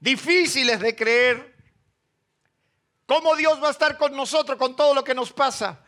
difíciles 0.00 0.80
de 0.80 0.96
creer. 0.96 1.54
¿Cómo 3.06 3.36
Dios 3.36 3.62
va 3.62 3.68
a 3.68 3.72
estar 3.72 3.96
con 3.96 4.16
nosotros 4.16 4.58
con 4.58 4.74
todo 4.74 4.94
lo 4.94 5.04
que 5.04 5.14
nos 5.14 5.32
pasa? 5.32 5.80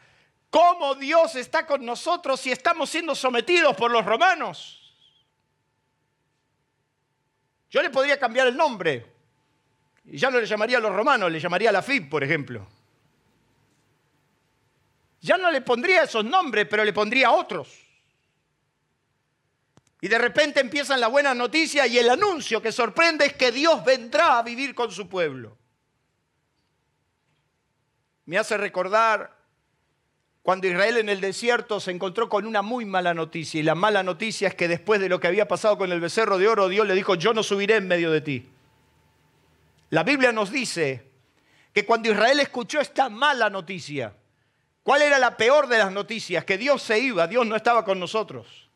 ¿Cómo 0.50 0.94
Dios 0.94 1.34
está 1.34 1.66
con 1.66 1.84
nosotros 1.84 2.40
si 2.40 2.52
estamos 2.52 2.88
siendo 2.90 3.14
sometidos 3.14 3.76
por 3.76 3.90
los 3.90 4.04
romanos? 4.04 4.74
Yo 7.70 7.82
le 7.82 7.90
podría 7.90 8.18
cambiar 8.18 8.46
el 8.46 8.56
nombre. 8.56 9.14
Ya 10.04 10.30
no 10.30 10.40
le 10.40 10.46
llamaría 10.46 10.78
a 10.78 10.80
los 10.80 10.94
romanos, 10.94 11.30
le 11.30 11.38
llamaría 11.38 11.68
a 11.68 11.72
la 11.72 11.82
FIB, 11.82 12.08
por 12.08 12.24
ejemplo. 12.24 12.66
Ya 15.20 15.36
no 15.36 15.50
le 15.50 15.60
pondría 15.60 16.04
esos 16.04 16.24
nombres, 16.24 16.66
pero 16.70 16.84
le 16.84 16.92
pondría 16.92 17.30
otros. 17.30 17.87
Y 20.00 20.08
de 20.08 20.18
repente 20.18 20.60
empiezan 20.60 21.00
la 21.00 21.08
buena 21.08 21.34
noticia 21.34 21.86
y 21.86 21.98
el 21.98 22.08
anuncio 22.08 22.62
que 22.62 22.70
sorprende 22.70 23.26
es 23.26 23.32
que 23.34 23.50
Dios 23.50 23.84
vendrá 23.84 24.38
a 24.38 24.42
vivir 24.42 24.74
con 24.74 24.92
su 24.92 25.08
pueblo. 25.08 25.56
Me 28.26 28.38
hace 28.38 28.56
recordar 28.56 29.36
cuando 30.42 30.68
Israel 30.68 30.98
en 30.98 31.08
el 31.08 31.20
desierto 31.20 31.80
se 31.80 31.90
encontró 31.90 32.28
con 32.28 32.46
una 32.46 32.62
muy 32.62 32.84
mala 32.84 33.12
noticia. 33.12 33.58
Y 33.58 33.64
la 33.64 33.74
mala 33.74 34.02
noticia 34.02 34.48
es 34.48 34.54
que 34.54 34.68
después 34.68 35.00
de 35.00 35.08
lo 35.08 35.18
que 35.18 35.26
había 35.26 35.48
pasado 35.48 35.76
con 35.76 35.90
el 35.90 36.00
becerro 36.00 36.38
de 36.38 36.46
oro, 36.46 36.68
Dios 36.68 36.86
le 36.86 36.94
dijo, 36.94 37.16
yo 37.16 37.34
no 37.34 37.42
subiré 37.42 37.76
en 37.76 37.88
medio 37.88 38.10
de 38.12 38.20
ti. 38.20 38.48
La 39.90 40.04
Biblia 40.04 40.30
nos 40.30 40.52
dice 40.52 41.10
que 41.72 41.84
cuando 41.84 42.10
Israel 42.10 42.38
escuchó 42.40 42.80
esta 42.80 43.08
mala 43.08 43.50
noticia, 43.50 44.14
¿cuál 44.82 45.02
era 45.02 45.18
la 45.18 45.36
peor 45.36 45.66
de 45.66 45.78
las 45.78 45.90
noticias? 45.90 46.44
Que 46.44 46.56
Dios 46.56 46.82
se 46.82 46.98
iba, 46.98 47.26
Dios 47.26 47.46
no 47.46 47.56
estaba 47.56 47.84
con 47.84 47.98
nosotros. 47.98 48.67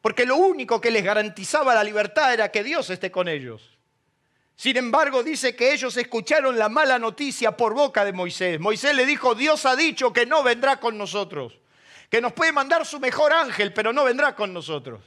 Porque 0.00 0.24
lo 0.24 0.36
único 0.36 0.80
que 0.80 0.90
les 0.90 1.04
garantizaba 1.04 1.74
la 1.74 1.84
libertad 1.84 2.32
era 2.32 2.50
que 2.50 2.64
Dios 2.64 2.88
esté 2.90 3.10
con 3.10 3.28
ellos. 3.28 3.78
Sin 4.56 4.76
embargo, 4.76 5.22
dice 5.22 5.56
que 5.56 5.72
ellos 5.72 5.96
escucharon 5.96 6.58
la 6.58 6.68
mala 6.68 6.98
noticia 6.98 7.56
por 7.56 7.72
boca 7.74 8.04
de 8.04 8.12
Moisés. 8.12 8.60
Moisés 8.60 8.94
le 8.94 9.06
dijo, 9.06 9.34
Dios 9.34 9.64
ha 9.64 9.74
dicho 9.74 10.12
que 10.12 10.26
no 10.26 10.42
vendrá 10.42 10.78
con 10.78 10.98
nosotros, 10.98 11.58
que 12.10 12.20
nos 12.20 12.34
puede 12.34 12.52
mandar 12.52 12.84
su 12.84 13.00
mejor 13.00 13.32
ángel, 13.32 13.72
pero 13.72 13.92
no 13.92 14.04
vendrá 14.04 14.34
con 14.34 14.52
nosotros. 14.52 15.00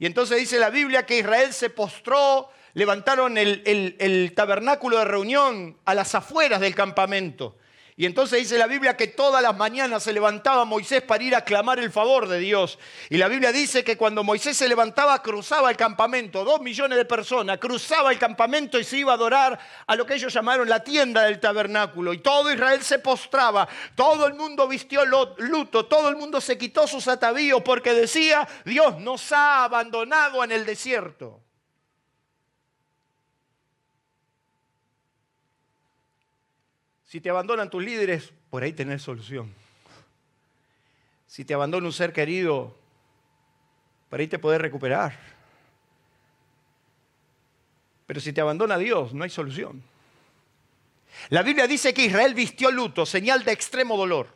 Y 0.00 0.06
entonces 0.06 0.38
dice 0.38 0.58
la 0.58 0.70
Biblia 0.70 1.06
que 1.06 1.18
Israel 1.18 1.52
se 1.52 1.70
postró, 1.70 2.50
levantaron 2.74 3.38
el, 3.38 3.62
el 3.66 4.32
tabernáculo 4.34 4.98
de 4.98 5.04
reunión 5.04 5.78
a 5.84 5.94
las 5.94 6.14
afueras 6.14 6.60
del 6.60 6.74
campamento. 6.74 7.56
Y 7.98 8.06
entonces 8.06 8.38
dice 8.38 8.58
la 8.58 8.68
Biblia 8.68 8.96
que 8.96 9.08
todas 9.08 9.42
las 9.42 9.56
mañanas 9.56 10.04
se 10.04 10.12
levantaba 10.12 10.64
Moisés 10.64 11.02
para 11.02 11.24
ir 11.24 11.34
a 11.34 11.40
clamar 11.40 11.80
el 11.80 11.90
favor 11.90 12.28
de 12.28 12.38
Dios. 12.38 12.78
Y 13.10 13.16
la 13.16 13.26
Biblia 13.26 13.50
dice 13.50 13.82
que 13.82 13.96
cuando 13.96 14.22
Moisés 14.22 14.56
se 14.56 14.68
levantaba, 14.68 15.20
cruzaba 15.20 15.68
el 15.68 15.76
campamento, 15.76 16.44
dos 16.44 16.60
millones 16.60 16.96
de 16.96 17.04
personas, 17.04 17.58
cruzaba 17.58 18.12
el 18.12 18.18
campamento 18.20 18.78
y 18.78 18.84
se 18.84 18.98
iba 18.98 19.10
a 19.10 19.16
adorar 19.16 19.58
a 19.84 19.96
lo 19.96 20.06
que 20.06 20.14
ellos 20.14 20.32
llamaron 20.32 20.68
la 20.68 20.84
tienda 20.84 21.24
del 21.24 21.40
tabernáculo. 21.40 22.12
Y 22.12 22.18
todo 22.18 22.52
Israel 22.52 22.84
se 22.84 23.00
postraba, 23.00 23.68
todo 23.96 24.28
el 24.28 24.34
mundo 24.34 24.68
vistió 24.68 25.04
luto, 25.04 25.86
todo 25.86 26.08
el 26.08 26.14
mundo 26.14 26.40
se 26.40 26.56
quitó 26.56 26.86
sus 26.86 27.08
atavíos 27.08 27.62
porque 27.62 27.94
decía, 27.94 28.46
Dios 28.64 29.00
nos 29.00 29.32
ha 29.32 29.64
abandonado 29.64 30.44
en 30.44 30.52
el 30.52 30.64
desierto. 30.64 31.47
Si 37.08 37.22
te 37.22 37.30
abandonan 37.30 37.70
tus 37.70 37.82
líderes, 37.82 38.34
por 38.50 38.62
ahí 38.62 38.74
tenés 38.74 39.00
solución. 39.00 39.54
Si 41.26 41.42
te 41.42 41.54
abandona 41.54 41.86
un 41.86 41.92
ser 41.94 42.12
querido, 42.12 42.76
por 44.10 44.20
ahí 44.20 44.28
te 44.28 44.38
podés 44.38 44.60
recuperar. 44.60 45.18
Pero 48.06 48.20
si 48.20 48.34
te 48.34 48.42
abandona 48.42 48.76
Dios, 48.76 49.14
no 49.14 49.24
hay 49.24 49.30
solución. 49.30 49.82
La 51.30 51.42
Biblia 51.42 51.66
dice 51.66 51.94
que 51.94 52.04
Israel 52.04 52.34
vistió 52.34 52.70
luto, 52.70 53.06
señal 53.06 53.42
de 53.42 53.52
extremo 53.52 53.96
dolor. 53.96 54.28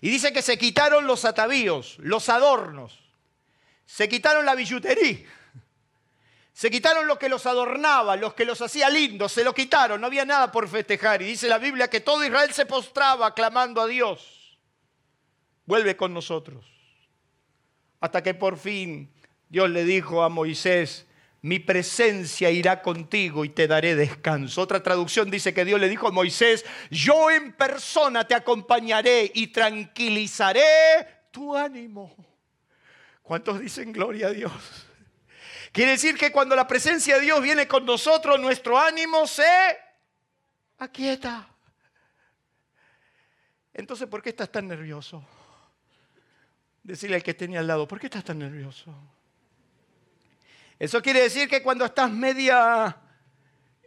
Y 0.00 0.08
dice 0.08 0.32
que 0.32 0.40
se 0.40 0.56
quitaron 0.56 1.06
los 1.06 1.26
atavíos, 1.26 1.98
los 1.98 2.30
adornos, 2.30 2.98
se 3.84 4.08
quitaron 4.08 4.46
la 4.46 4.54
billutería, 4.54 5.26
Se 6.60 6.70
quitaron 6.70 7.06
lo 7.06 7.18
que 7.18 7.30
los 7.30 7.46
adornaba, 7.46 8.16
los 8.16 8.34
que 8.34 8.44
los 8.44 8.60
hacía 8.60 8.90
lindos, 8.90 9.32
se 9.32 9.44
lo 9.44 9.54
quitaron, 9.54 9.98
no 9.98 10.08
había 10.08 10.26
nada 10.26 10.52
por 10.52 10.68
festejar. 10.68 11.22
Y 11.22 11.24
dice 11.24 11.48
la 11.48 11.56
Biblia 11.56 11.88
que 11.88 12.00
todo 12.00 12.22
Israel 12.22 12.52
se 12.52 12.66
postraba 12.66 13.32
clamando 13.32 13.80
a 13.80 13.86
Dios. 13.86 14.58
Vuelve 15.64 15.96
con 15.96 16.12
nosotros. 16.12 16.66
Hasta 17.98 18.22
que 18.22 18.34
por 18.34 18.58
fin 18.58 19.10
Dios 19.48 19.70
le 19.70 19.86
dijo 19.86 20.22
a 20.22 20.28
Moisés, 20.28 21.06
mi 21.40 21.60
presencia 21.60 22.50
irá 22.50 22.82
contigo 22.82 23.46
y 23.46 23.48
te 23.48 23.66
daré 23.66 23.96
descanso. 23.96 24.60
Otra 24.60 24.82
traducción 24.82 25.30
dice 25.30 25.54
que 25.54 25.64
Dios 25.64 25.80
le 25.80 25.88
dijo 25.88 26.08
a 26.08 26.12
Moisés, 26.12 26.66
yo 26.90 27.30
en 27.30 27.54
persona 27.54 28.28
te 28.28 28.34
acompañaré 28.34 29.32
y 29.34 29.46
tranquilizaré 29.46 30.60
tu 31.30 31.56
ánimo. 31.56 32.14
¿Cuántos 33.22 33.60
dicen 33.60 33.92
gloria 33.92 34.26
a 34.26 34.32
Dios? 34.32 34.89
Quiere 35.72 35.92
decir 35.92 36.16
que 36.16 36.32
cuando 36.32 36.56
la 36.56 36.66
presencia 36.66 37.16
de 37.16 37.22
Dios 37.22 37.40
viene 37.40 37.68
con 37.68 37.84
nosotros, 37.84 38.40
nuestro 38.40 38.78
ánimo 38.78 39.26
se 39.26 39.44
aquieta. 40.78 41.48
Entonces, 43.72 44.08
¿por 44.08 44.20
qué 44.20 44.30
estás 44.30 44.50
tan 44.50 44.66
nervioso? 44.66 45.24
Decirle 46.82 47.16
al 47.16 47.22
que 47.22 47.34
tenía 47.34 47.60
al 47.60 47.68
lado, 47.68 47.86
¿por 47.86 48.00
qué 48.00 48.06
estás 48.06 48.24
tan 48.24 48.38
nervioso? 48.38 48.92
Eso 50.78 51.00
quiere 51.00 51.20
decir 51.20 51.48
que 51.48 51.62
cuando 51.62 51.84
estás 51.84 52.10
media, 52.10 52.96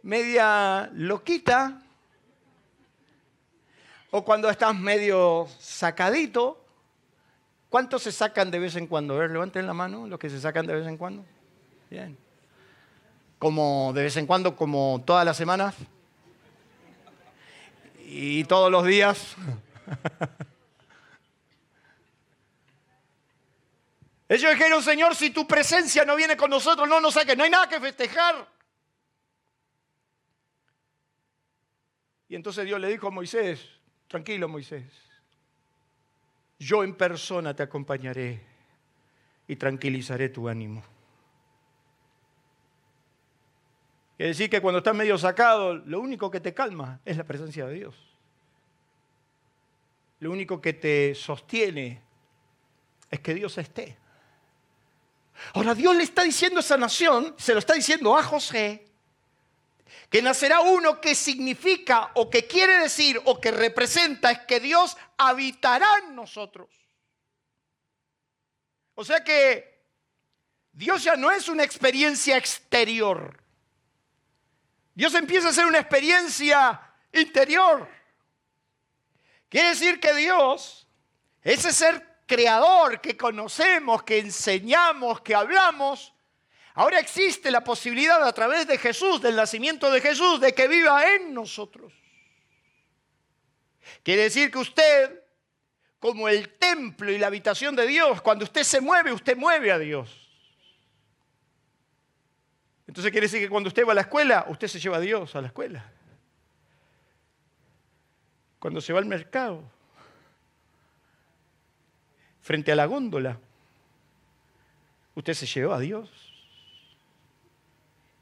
media 0.02 0.88
loquita, 0.94 1.82
o 4.10 4.24
cuando 4.24 4.48
estás 4.48 4.74
medio 4.74 5.48
sacadito, 5.58 6.64
¿cuántos 7.68 8.04
se 8.04 8.12
sacan 8.12 8.50
de 8.50 8.60
vez 8.60 8.76
en 8.76 8.86
cuando? 8.86 9.14
A 9.14 9.18
ver, 9.18 9.32
levanten 9.32 9.66
la 9.66 9.74
mano 9.74 10.06
los 10.06 10.20
que 10.20 10.30
se 10.30 10.40
sacan 10.40 10.66
de 10.66 10.74
vez 10.74 10.86
en 10.86 10.96
cuando. 10.96 11.26
Bien. 11.94 12.18
Como 13.38 13.92
de 13.94 14.02
vez 14.02 14.16
en 14.16 14.26
cuando, 14.26 14.56
como 14.56 15.04
todas 15.06 15.24
las 15.24 15.36
semanas. 15.36 15.76
Y 18.00 18.42
todos 18.42 18.68
los 18.68 18.84
días. 18.84 19.36
Ellos 24.28 24.50
dijeron, 24.50 24.82
Señor, 24.82 25.14
si 25.14 25.30
tu 25.30 25.46
presencia 25.46 26.04
no 26.04 26.16
viene 26.16 26.36
con 26.36 26.50
nosotros, 26.50 26.88
no 26.88 27.00
nos 27.00 27.14
saques, 27.14 27.36
no 27.36 27.44
hay 27.44 27.50
nada 27.50 27.68
que 27.68 27.78
festejar. 27.78 28.48
Y 32.28 32.34
entonces 32.34 32.64
Dios 32.64 32.80
le 32.80 32.88
dijo 32.88 33.06
a 33.06 33.12
Moisés, 33.12 33.64
tranquilo 34.08 34.48
Moisés, 34.48 34.82
yo 36.58 36.82
en 36.82 36.96
persona 36.96 37.54
te 37.54 37.62
acompañaré 37.62 38.42
y 39.46 39.54
tranquilizaré 39.54 40.28
tu 40.30 40.48
ánimo. 40.48 40.93
Quiere 44.16 44.28
decir 44.28 44.48
que 44.48 44.60
cuando 44.60 44.78
estás 44.78 44.94
medio 44.94 45.18
sacado, 45.18 45.74
lo 45.74 46.00
único 46.00 46.30
que 46.30 46.40
te 46.40 46.54
calma 46.54 47.00
es 47.04 47.16
la 47.16 47.24
presencia 47.24 47.66
de 47.66 47.74
Dios. 47.74 47.94
Lo 50.20 50.30
único 50.30 50.60
que 50.60 50.72
te 50.72 51.14
sostiene 51.14 52.00
es 53.10 53.20
que 53.20 53.34
Dios 53.34 53.58
esté. 53.58 53.98
Ahora 55.52 55.74
Dios 55.74 55.96
le 55.96 56.04
está 56.04 56.22
diciendo 56.22 56.58
a 56.58 56.60
esa 56.60 56.76
nación, 56.76 57.34
se 57.38 57.52
lo 57.52 57.58
está 57.58 57.74
diciendo 57.74 58.16
a 58.16 58.22
José, 58.22 58.86
que 60.08 60.22
nacerá 60.22 60.60
uno 60.60 61.00
que 61.00 61.14
significa 61.14 62.12
o 62.14 62.30
que 62.30 62.46
quiere 62.46 62.78
decir 62.78 63.20
o 63.24 63.40
que 63.40 63.50
representa 63.50 64.30
es 64.30 64.38
que 64.40 64.60
Dios 64.60 64.96
habitará 65.18 65.88
en 65.98 66.14
nosotros. 66.14 66.68
O 68.94 69.04
sea 69.04 69.24
que 69.24 69.82
Dios 70.72 71.02
ya 71.02 71.16
no 71.16 71.30
es 71.32 71.48
una 71.48 71.64
experiencia 71.64 72.36
exterior. 72.36 73.43
Dios 74.94 75.14
empieza 75.14 75.48
a 75.48 75.52
ser 75.52 75.66
una 75.66 75.78
experiencia 75.78 76.80
interior. 77.12 77.88
Quiere 79.48 79.70
decir 79.70 80.00
que 80.00 80.14
Dios, 80.14 80.86
ese 81.42 81.72
ser 81.72 82.14
creador 82.26 83.00
que 83.00 83.16
conocemos, 83.16 84.02
que 84.02 84.18
enseñamos, 84.18 85.20
que 85.20 85.34
hablamos, 85.34 86.12
ahora 86.74 86.98
existe 86.98 87.50
la 87.50 87.62
posibilidad 87.62 88.26
a 88.26 88.32
través 88.32 88.66
de 88.66 88.78
Jesús, 88.78 89.20
del 89.20 89.36
nacimiento 89.36 89.90
de 89.90 90.00
Jesús, 90.00 90.40
de 90.40 90.54
que 90.54 90.68
viva 90.68 91.14
en 91.14 91.34
nosotros. 91.34 91.92
Quiere 94.02 94.22
decir 94.22 94.50
que 94.50 94.58
usted, 94.58 95.22
como 95.98 96.28
el 96.28 96.50
templo 96.56 97.10
y 97.10 97.18
la 97.18 97.26
habitación 97.26 97.76
de 97.76 97.86
Dios, 97.86 98.20
cuando 98.22 98.44
usted 98.44 98.62
se 98.62 98.80
mueve, 98.80 99.12
usted 99.12 99.36
mueve 99.36 99.72
a 99.72 99.78
Dios. 99.78 100.23
Entonces 102.94 103.10
quiere 103.10 103.24
decir 103.24 103.40
que 103.40 103.48
cuando 103.48 103.66
usted 103.66 103.84
va 103.84 103.90
a 103.90 103.96
la 103.96 104.02
escuela, 104.02 104.46
usted 104.48 104.68
se 104.68 104.78
lleva 104.78 104.98
a 104.98 105.00
Dios 105.00 105.34
a 105.34 105.40
la 105.40 105.48
escuela. 105.48 105.84
Cuando 108.60 108.80
se 108.80 108.92
va 108.92 109.00
al 109.00 109.06
mercado, 109.06 109.64
frente 112.40 112.70
a 112.70 112.76
la 112.76 112.86
góndola, 112.86 113.36
usted 115.16 115.34
se 115.34 115.44
llevó 115.44 115.74
a 115.74 115.80
Dios. 115.80 116.08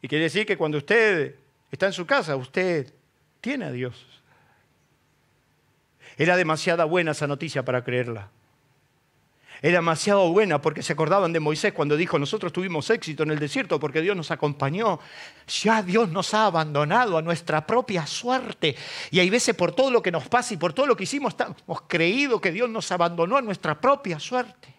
Y 0.00 0.08
quiere 0.08 0.24
decir 0.24 0.46
que 0.46 0.56
cuando 0.56 0.78
usted 0.78 1.34
está 1.70 1.84
en 1.84 1.92
su 1.92 2.06
casa, 2.06 2.34
usted 2.36 2.94
tiene 3.42 3.66
a 3.66 3.72
Dios. 3.72 4.22
Era 6.16 6.34
demasiada 6.34 6.86
buena 6.86 7.10
esa 7.10 7.26
noticia 7.26 7.62
para 7.62 7.84
creerla. 7.84 8.30
Era 9.64 9.78
demasiado 9.78 10.28
buena 10.32 10.60
porque 10.60 10.82
se 10.82 10.92
acordaban 10.92 11.32
de 11.32 11.38
Moisés 11.38 11.72
cuando 11.72 11.96
dijo, 11.96 12.18
nosotros 12.18 12.52
tuvimos 12.52 12.90
éxito 12.90 13.22
en 13.22 13.30
el 13.30 13.38
desierto 13.38 13.78
porque 13.78 14.00
Dios 14.00 14.16
nos 14.16 14.32
acompañó. 14.32 14.98
Ya 15.62 15.84
Dios 15.84 16.08
nos 16.08 16.34
ha 16.34 16.46
abandonado 16.46 17.16
a 17.16 17.22
nuestra 17.22 17.64
propia 17.64 18.04
suerte. 18.04 18.74
Y 19.12 19.20
hay 19.20 19.30
veces 19.30 19.54
por 19.54 19.70
todo 19.70 19.92
lo 19.92 20.02
que 20.02 20.10
nos 20.10 20.26
pasa 20.28 20.54
y 20.54 20.56
por 20.56 20.72
todo 20.72 20.86
lo 20.86 20.96
que 20.96 21.04
hicimos, 21.04 21.36
hemos 21.38 21.82
creído 21.82 22.40
que 22.40 22.50
Dios 22.50 22.68
nos 22.68 22.90
abandonó 22.90 23.36
a 23.36 23.42
nuestra 23.42 23.80
propia 23.80 24.18
suerte. 24.18 24.74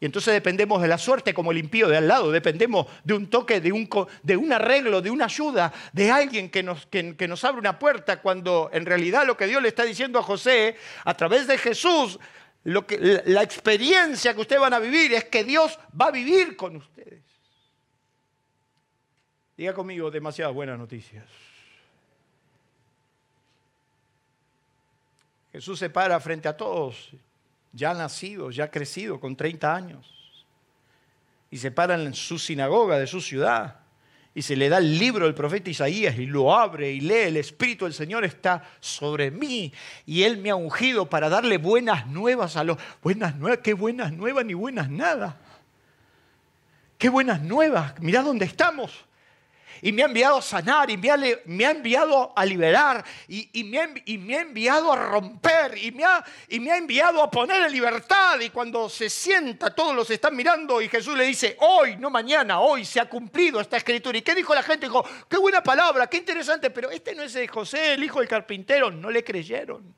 Y 0.00 0.06
entonces 0.06 0.32
dependemos 0.32 0.80
de 0.80 0.88
la 0.88 0.96
suerte 0.96 1.34
como 1.34 1.52
el 1.52 1.58
impío 1.58 1.88
de 1.88 1.98
al 1.98 2.08
lado, 2.08 2.32
dependemos 2.32 2.86
de 3.04 3.14
un 3.14 3.28
toque, 3.28 3.60
de 3.60 3.70
un, 3.70 4.52
arreglo, 4.52 5.00
de 5.00 5.10
una 5.10 5.26
ayuda, 5.26 5.72
de 5.92 6.10
alguien 6.10 6.50
que 6.50 6.62
nos, 6.62 6.86
que 6.86 7.28
nos 7.28 7.44
abre 7.44 7.60
una 7.60 7.78
puerta, 7.78 8.20
cuando 8.20 8.68
en 8.72 8.84
realidad 8.84 9.24
lo 9.26 9.36
que 9.36 9.46
Dios 9.46 9.62
le 9.62 9.68
está 9.68 9.84
diciendo 9.84 10.18
a 10.18 10.22
José 10.24 10.74
a 11.04 11.14
través 11.14 11.46
de 11.46 11.56
Jesús 11.56 12.18
lo 12.64 12.86
que, 12.86 13.22
la 13.26 13.42
experiencia 13.42 14.34
que 14.34 14.40
ustedes 14.40 14.60
van 14.60 14.74
a 14.74 14.78
vivir 14.78 15.12
es 15.12 15.24
que 15.24 15.42
Dios 15.42 15.78
va 16.00 16.06
a 16.06 16.10
vivir 16.10 16.56
con 16.56 16.76
ustedes. 16.76 17.22
Diga 19.56 19.74
conmigo 19.74 20.10
demasiadas 20.10 20.54
buenas 20.54 20.78
noticias. 20.78 21.24
Jesús 25.52 25.78
se 25.78 25.90
para 25.90 26.18
frente 26.18 26.48
a 26.48 26.56
todos, 26.56 27.10
ya 27.72 27.92
nacido, 27.92 28.50
ya 28.50 28.70
crecido, 28.70 29.20
con 29.20 29.36
30 29.36 29.74
años, 29.74 30.44
y 31.50 31.58
se 31.58 31.70
para 31.70 31.94
en 31.94 32.14
su 32.14 32.38
sinagoga 32.38 32.98
de 32.98 33.06
su 33.06 33.20
ciudad 33.20 33.81
y 34.34 34.42
se 34.42 34.56
le 34.56 34.68
da 34.68 34.78
el 34.78 34.98
libro 34.98 35.26
del 35.26 35.34
profeta 35.34 35.70
Isaías 35.70 36.18
y 36.18 36.26
lo 36.26 36.54
abre 36.54 36.90
y 36.90 37.00
lee, 37.00 37.26
el 37.26 37.36
Espíritu 37.36 37.84
del 37.84 37.94
Señor 37.94 38.24
está 38.24 38.64
sobre 38.80 39.30
mí 39.30 39.72
y 40.06 40.22
Él 40.22 40.38
me 40.38 40.50
ha 40.50 40.54
ungido 40.54 41.06
para 41.06 41.28
darle 41.28 41.58
buenas 41.58 42.06
nuevas 42.06 42.56
a 42.56 42.64
los... 42.64 42.78
Buenas 43.02 43.36
nuevas, 43.36 43.60
qué 43.62 43.74
buenas 43.74 44.12
nuevas 44.12 44.44
ni 44.44 44.54
buenas 44.54 44.88
nada. 44.88 45.38
Qué 46.96 47.08
buenas 47.08 47.42
nuevas, 47.42 47.94
mirá 48.00 48.22
dónde 48.22 48.44
estamos 48.44 49.04
y 49.84 49.90
me 49.90 50.02
ha 50.02 50.06
enviado 50.06 50.36
a 50.36 50.42
sanar 50.42 50.88
y 50.90 50.96
me 50.96 51.10
ha, 51.10 51.70
enviado 51.72 52.32
a 52.36 52.46
liberar 52.46 53.04
y, 53.26 53.64
me 53.64 53.80
ha, 53.80 54.40
enviado 54.40 54.92
a 54.92 54.96
romper 54.96 55.76
y 55.76 55.90
me, 55.90 56.04
ha, 56.04 56.24
y 56.48 56.60
me 56.60 56.70
ha 56.70 56.76
enviado 56.76 57.20
a 57.20 57.28
poner 57.28 57.64
en 57.64 57.72
libertad. 57.72 58.38
Y 58.38 58.50
cuando 58.50 58.88
se 58.88 59.10
sienta, 59.10 59.74
todos 59.74 59.94
los 59.94 60.08
están 60.08 60.36
mirando 60.36 60.80
y 60.80 60.88
Jesús 60.88 61.16
le 61.16 61.24
dice, 61.24 61.56
hoy, 61.58 61.96
no 61.96 62.10
mañana, 62.10 62.60
hoy 62.60 62.84
se 62.84 63.00
ha 63.00 63.08
cumplido 63.08 63.60
esta 63.60 63.76
escritura. 63.76 64.16
¿Y 64.16 64.22
qué 64.22 64.36
dijo 64.36 64.54
la 64.54 64.62
gente? 64.62 64.86
Dijo, 64.86 65.04
qué 65.28 65.36
buena 65.36 65.64
palabra, 65.64 66.06
qué 66.06 66.18
interesante, 66.18 66.70
pero 66.70 66.88
este 66.92 67.12
no 67.16 67.24
es 67.24 67.32
de 67.32 67.48
José, 67.48 67.94
el 67.94 68.04
hijo 68.04 68.20
del 68.20 68.28
carpintero. 68.28 68.88
No 68.88 69.10
le 69.10 69.24
creyeron. 69.24 69.92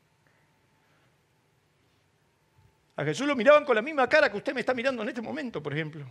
A 2.97 3.05
Jesús 3.05 3.27
lo 3.27 3.37
miraban 3.37 3.67
con 3.67 3.77
la 3.77 3.83
misma 3.83 4.09
cara 4.09 4.31
que 4.31 4.39
usted 4.39 4.55
me 4.55 4.61
está 4.61 4.73
mirando 4.73 5.03
en 5.03 5.11
este 5.11 5.21
momento, 5.21 5.63
por 5.63 5.75
ejemplo. 5.75 6.07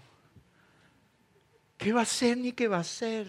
¿Qué 1.75 1.91
va 1.91 2.01
a 2.01 2.05
ser 2.05 2.37
ni 2.37 2.51
qué 2.51 2.67
va 2.67 2.77
a 2.77 2.83
ser? 2.83 3.25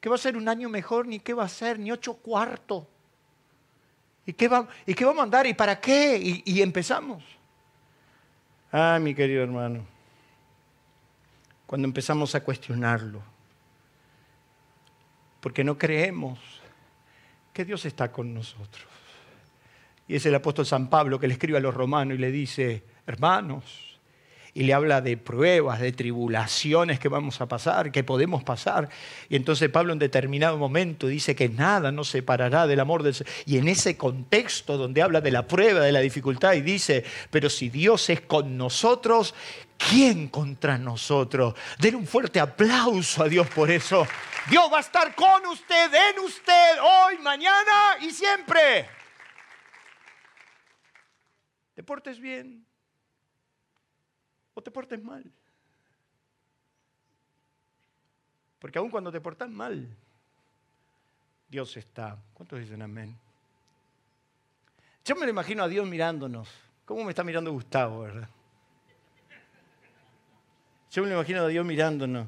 ¿Qué 0.00 0.08
va 0.08 0.14
a 0.14 0.18
ser 0.18 0.36
un 0.36 0.48
año 0.48 0.68
mejor? 0.68 1.06
Ni 1.06 1.18
qué 1.18 1.34
va 1.34 1.44
a 1.44 1.48
ser, 1.48 1.78
ni 1.78 1.90
ocho 1.90 2.14
cuartos. 2.14 2.84
¿Y 4.26 4.32
qué, 4.32 4.50
¿Y 4.86 4.94
qué 4.94 5.04
vamos 5.04 5.20
a 5.20 5.24
andar? 5.24 5.46
¿Y 5.46 5.54
para 5.54 5.80
qué? 5.80 6.18
Y, 6.18 6.42
y 6.44 6.62
empezamos. 6.62 7.24
Ah, 8.70 8.98
mi 9.00 9.14
querido 9.14 9.42
hermano, 9.42 9.86
cuando 11.66 11.88
empezamos 11.88 12.34
a 12.34 12.44
cuestionarlo, 12.44 13.22
porque 15.40 15.64
no 15.64 15.78
creemos 15.78 16.38
que 17.52 17.64
Dios 17.64 17.86
está 17.86 18.12
con 18.12 18.34
nosotros. 18.34 18.86
Y 20.06 20.16
es 20.16 20.26
el 20.26 20.34
apóstol 20.34 20.66
San 20.66 20.88
Pablo 20.88 21.18
que 21.18 21.26
le 21.26 21.34
escribe 21.34 21.58
a 21.58 21.60
los 21.60 21.74
romanos 21.74 22.14
y 22.16 22.18
le 22.18 22.30
dice, 22.30 22.84
hermanos, 23.06 23.87
y 24.54 24.64
le 24.64 24.74
habla 24.74 25.00
de 25.00 25.16
pruebas, 25.16 25.80
de 25.80 25.92
tribulaciones 25.92 26.98
que 26.98 27.08
vamos 27.08 27.40
a 27.40 27.46
pasar, 27.46 27.92
que 27.92 28.04
podemos 28.04 28.44
pasar. 28.44 28.88
Y 29.28 29.36
entonces 29.36 29.68
Pablo 29.70 29.92
en 29.92 29.98
determinado 29.98 30.58
momento 30.58 31.06
dice 31.06 31.34
que 31.34 31.48
nada 31.48 31.92
nos 31.92 32.08
separará 32.08 32.66
del 32.66 32.80
amor 32.80 33.02
del 33.02 33.14
Señor. 33.14 33.32
Y 33.46 33.58
en 33.58 33.68
ese 33.68 33.96
contexto 33.96 34.76
donde 34.76 35.02
habla 35.02 35.20
de 35.20 35.30
la 35.30 35.46
prueba, 35.46 35.80
de 35.80 35.92
la 35.92 36.00
dificultad, 36.00 36.54
y 36.54 36.60
dice, 36.60 37.04
pero 37.30 37.50
si 37.50 37.68
Dios 37.68 38.08
es 38.10 38.20
con 38.22 38.56
nosotros, 38.56 39.34
¿quién 39.76 40.28
contra 40.28 40.78
nosotros? 40.78 41.54
Den 41.78 41.94
un 41.94 42.06
fuerte 42.06 42.40
aplauso 42.40 43.22
a 43.22 43.28
Dios 43.28 43.46
por 43.48 43.70
eso. 43.70 44.06
Dios 44.50 44.70
va 44.72 44.78
a 44.78 44.80
estar 44.80 45.14
con 45.14 45.46
usted, 45.46 45.92
en 45.94 46.24
usted, 46.24 46.78
hoy, 46.82 47.18
mañana 47.18 47.96
y 48.00 48.10
siempre. 48.10 48.88
Te 51.74 51.82
portes 51.84 52.18
bien, 52.18 52.67
o 54.58 54.62
te 54.62 54.72
portes 54.72 55.00
mal. 55.00 55.24
Porque 58.58 58.78
aun 58.78 58.90
cuando 58.90 59.12
te 59.12 59.20
portas 59.20 59.48
mal, 59.48 59.88
Dios 61.48 61.76
está. 61.76 62.18
¿Cuántos 62.34 62.58
dicen 62.58 62.82
amén? 62.82 63.16
Yo 65.04 65.14
me 65.14 65.26
lo 65.26 65.30
imagino 65.30 65.62
a 65.62 65.68
Dios 65.68 65.86
mirándonos. 65.86 66.48
¿Cómo 66.84 67.04
me 67.04 67.10
está 67.10 67.22
mirando 67.22 67.52
Gustavo, 67.52 68.00
verdad? 68.00 68.28
Yo 70.90 71.02
me 71.02 71.08
lo 71.08 71.14
imagino 71.14 71.42
a 71.42 71.46
Dios 71.46 71.64
mirándonos 71.64 72.26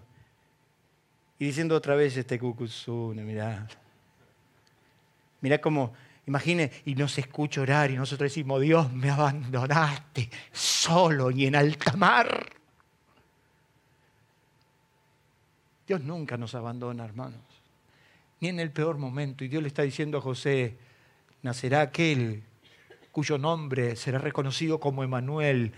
y 1.36 1.46
diciendo 1.46 1.74
otra 1.74 1.96
vez 1.96 2.16
este 2.16 2.38
cucuzune, 2.38 3.24
mirá. 3.24 3.66
Mirá 5.40 5.60
cómo, 5.60 5.94
imagine, 6.30 6.70
y 6.84 6.94
nos 6.94 7.18
escucha 7.18 7.60
orar 7.60 7.90
y 7.90 7.96
nosotros 7.96 8.30
decimos, 8.30 8.60
Dios, 8.60 8.92
me 8.92 9.10
abandonaste 9.10 10.30
solo 10.52 11.32
y 11.32 11.46
en 11.46 11.56
alta 11.56 11.96
mar. 11.96 12.46
Dios 15.88 16.00
nunca 16.02 16.36
nos 16.36 16.54
abandona, 16.54 17.04
hermanos, 17.04 17.42
ni 18.38 18.48
en 18.48 18.60
el 18.60 18.70
peor 18.70 18.96
momento. 18.96 19.42
Y 19.42 19.48
Dios 19.48 19.60
le 19.60 19.66
está 19.66 19.82
diciendo 19.82 20.18
a 20.18 20.20
José, 20.20 20.78
nacerá 21.42 21.80
aquel 21.80 22.44
cuyo 23.10 23.36
nombre 23.36 23.96
será 23.96 24.18
reconocido 24.18 24.78
como 24.78 25.02
Emanuel, 25.02 25.72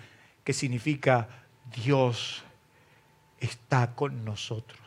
que 0.45 0.53
significa 0.53 1.47
Dios 1.83 2.43
está 3.41 3.95
con 3.95 4.23
nosotros. 4.23 4.81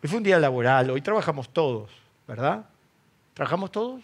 Hoy 0.00 0.08
fue 0.08 0.18
un 0.18 0.22
día 0.24 0.38
laboral, 0.38 0.90
hoy 0.90 1.00
trabajamos 1.00 1.52
todos, 1.52 1.90
¿verdad? 2.28 2.66
¿Trabajamos 3.34 3.72
todos? 3.72 4.02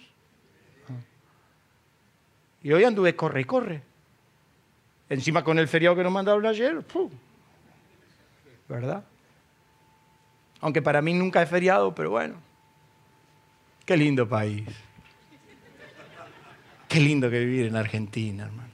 Y 2.62 2.72
hoy 2.72 2.84
anduve 2.84 3.16
corre 3.16 3.40
y 3.40 3.44
corre. 3.44 3.82
Encima 5.08 5.42
con 5.42 5.58
el 5.58 5.66
feriado 5.66 5.96
que 5.96 6.02
nos 6.02 6.12
mandaron 6.12 6.44
ayer, 6.46 6.84
¿verdad? 8.68 9.02
Aunque 10.60 10.82
para 10.82 11.00
mí 11.00 11.14
nunca 11.14 11.42
es 11.42 11.48
feriado, 11.48 11.94
pero 11.94 12.10
bueno. 12.10 12.34
Qué 13.84 13.96
lindo 13.96 14.28
país. 14.28 14.68
Qué 16.86 17.00
lindo 17.00 17.30
que 17.30 17.38
vivir 17.40 17.66
en 17.66 17.76
Argentina, 17.76 18.44
hermano. 18.44 18.70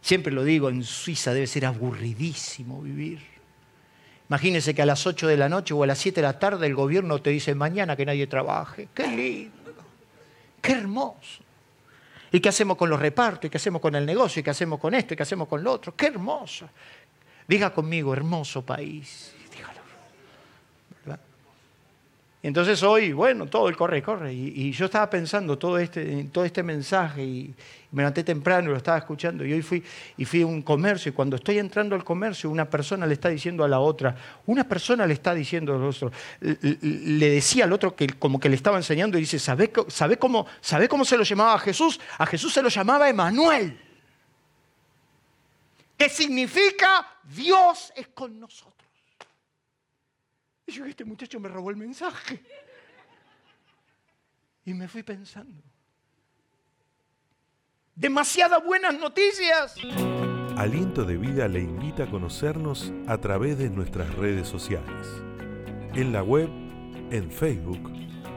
Siempre 0.00 0.32
lo 0.32 0.44
digo, 0.44 0.68
en 0.68 0.82
Suiza 0.82 1.32
debe 1.32 1.46
ser 1.46 1.66
aburridísimo 1.66 2.80
vivir. 2.80 3.20
Imagínense 4.28 4.74
que 4.74 4.82
a 4.82 4.86
las 4.86 5.06
8 5.06 5.28
de 5.28 5.36
la 5.36 5.48
noche 5.48 5.74
o 5.74 5.82
a 5.82 5.86
las 5.86 5.98
7 5.98 6.20
de 6.20 6.26
la 6.26 6.38
tarde 6.38 6.66
el 6.66 6.74
gobierno 6.74 7.20
te 7.20 7.30
dice 7.30 7.54
mañana 7.54 7.96
que 7.96 8.06
nadie 8.06 8.26
trabaje. 8.26 8.88
Qué 8.94 9.06
lindo. 9.06 9.53
Qué 10.64 10.72
hermoso. 10.72 11.42
¿Y 12.32 12.40
qué 12.40 12.48
hacemos 12.48 12.78
con 12.78 12.88
los 12.88 12.98
repartos? 12.98 13.44
¿Y 13.44 13.50
qué 13.50 13.58
hacemos 13.58 13.82
con 13.82 13.94
el 13.94 14.06
negocio? 14.06 14.40
¿Y 14.40 14.42
qué 14.42 14.48
hacemos 14.48 14.80
con 14.80 14.94
esto? 14.94 15.12
¿Y 15.12 15.16
qué 15.18 15.22
hacemos 15.22 15.46
con 15.46 15.62
lo 15.62 15.72
otro? 15.72 15.94
Qué 15.94 16.06
hermoso. 16.06 16.66
Diga 17.46 17.74
conmigo, 17.74 18.14
hermoso 18.14 18.64
país. 18.64 19.34
Entonces 22.44 22.82
hoy, 22.82 23.14
bueno, 23.14 23.46
todo 23.46 23.70
el 23.70 23.76
corre, 23.76 24.02
corre. 24.02 24.34
Y, 24.34 24.70
yo 24.70 24.84
estaba 24.84 25.08
pensando 25.08 25.56
todo 25.56 25.78
este, 25.78 26.24
todo 26.30 26.44
este 26.44 26.62
mensaje 26.62 27.24
y 27.24 27.54
me 27.90 28.02
levanté 28.02 28.22
temprano 28.22 28.68
y 28.68 28.72
lo 28.72 28.76
estaba 28.76 28.98
escuchando. 28.98 29.46
Y 29.46 29.54
hoy 29.54 29.62
fui, 29.62 29.82
y 30.18 30.26
fui 30.26 30.42
a 30.42 30.46
un 30.46 30.60
comercio 30.60 31.08
y 31.08 31.14
cuando 31.14 31.36
estoy 31.36 31.58
entrando 31.58 31.94
al 31.94 32.04
comercio, 32.04 32.50
una 32.50 32.68
persona 32.68 33.06
le 33.06 33.14
está 33.14 33.30
diciendo 33.30 33.64
a 33.64 33.68
la 33.68 33.80
otra, 33.80 34.14
una 34.44 34.68
persona 34.68 35.06
le 35.06 35.14
está 35.14 35.32
diciendo 35.32 35.74
al 35.74 35.84
otro, 35.84 36.12
le 36.40 37.30
decía 37.30 37.64
al 37.64 37.72
otro 37.72 37.96
que 37.96 38.08
como 38.08 38.38
que 38.38 38.50
le 38.50 38.56
estaba 38.56 38.76
enseñando 38.76 39.16
y 39.16 39.22
dice, 39.22 39.38
¿sabe, 39.38 39.72
sabe, 39.88 40.18
cómo, 40.18 40.46
¿sabe 40.60 40.86
cómo 40.86 41.06
se 41.06 41.16
lo 41.16 41.22
llamaba 41.22 41.54
a 41.54 41.58
Jesús? 41.58 41.98
A 42.18 42.26
Jesús 42.26 42.52
se 42.52 42.60
lo 42.60 42.68
llamaba 42.68 43.08
Emanuel. 43.08 43.80
¿Qué 45.96 46.10
significa 46.10 47.06
Dios 47.22 47.90
es 47.96 48.08
con 48.08 48.38
nosotros. 48.38 48.73
Y 50.66 50.72
yo, 50.72 50.84
este 50.86 51.04
muchacho 51.04 51.38
me 51.40 51.48
robó 51.48 51.70
el 51.70 51.76
mensaje. 51.76 52.42
Y 54.64 54.72
me 54.72 54.88
fui 54.88 55.02
pensando. 55.02 55.62
Demasiadas 57.94 58.64
buenas 58.64 58.98
noticias. 58.98 59.76
Aliento 60.56 61.04
de 61.04 61.16
Vida 61.16 61.48
le 61.48 61.60
invita 61.60 62.04
a 62.04 62.10
conocernos 62.10 62.92
a 63.06 63.18
través 63.18 63.58
de 63.58 63.68
nuestras 63.68 64.12
redes 64.14 64.48
sociales. 64.48 65.06
En 65.94 66.12
la 66.12 66.22
web, 66.22 66.48
en 67.10 67.30
Facebook, 67.30 67.92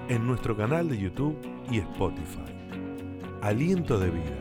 en 0.09 0.27
nuestro 0.27 0.55
canal 0.57 0.89
de 0.89 0.97
YouTube 0.97 1.39
y 1.71 1.79
Spotify. 1.79 2.53
Aliento 3.41 3.97
de 3.99 4.09
Vida, 4.09 4.37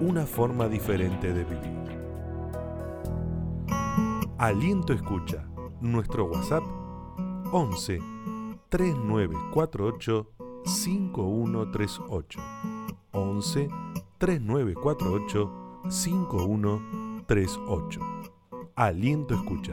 una 0.00 0.26
forma 0.26 0.68
diferente 0.68 1.32
de 1.32 1.44
vivir. 1.44 1.80
Aliento 4.38 4.92
Escucha, 4.92 5.46
nuestro 5.80 6.24
WhatsApp 6.24 6.79
11 7.52 8.00
3948 8.68 10.26
5138. 10.64 12.40
11 13.10 13.68
3948 14.18 15.82
5138. 15.90 18.00
Aliento 18.76 19.34
escucha. 19.34 19.72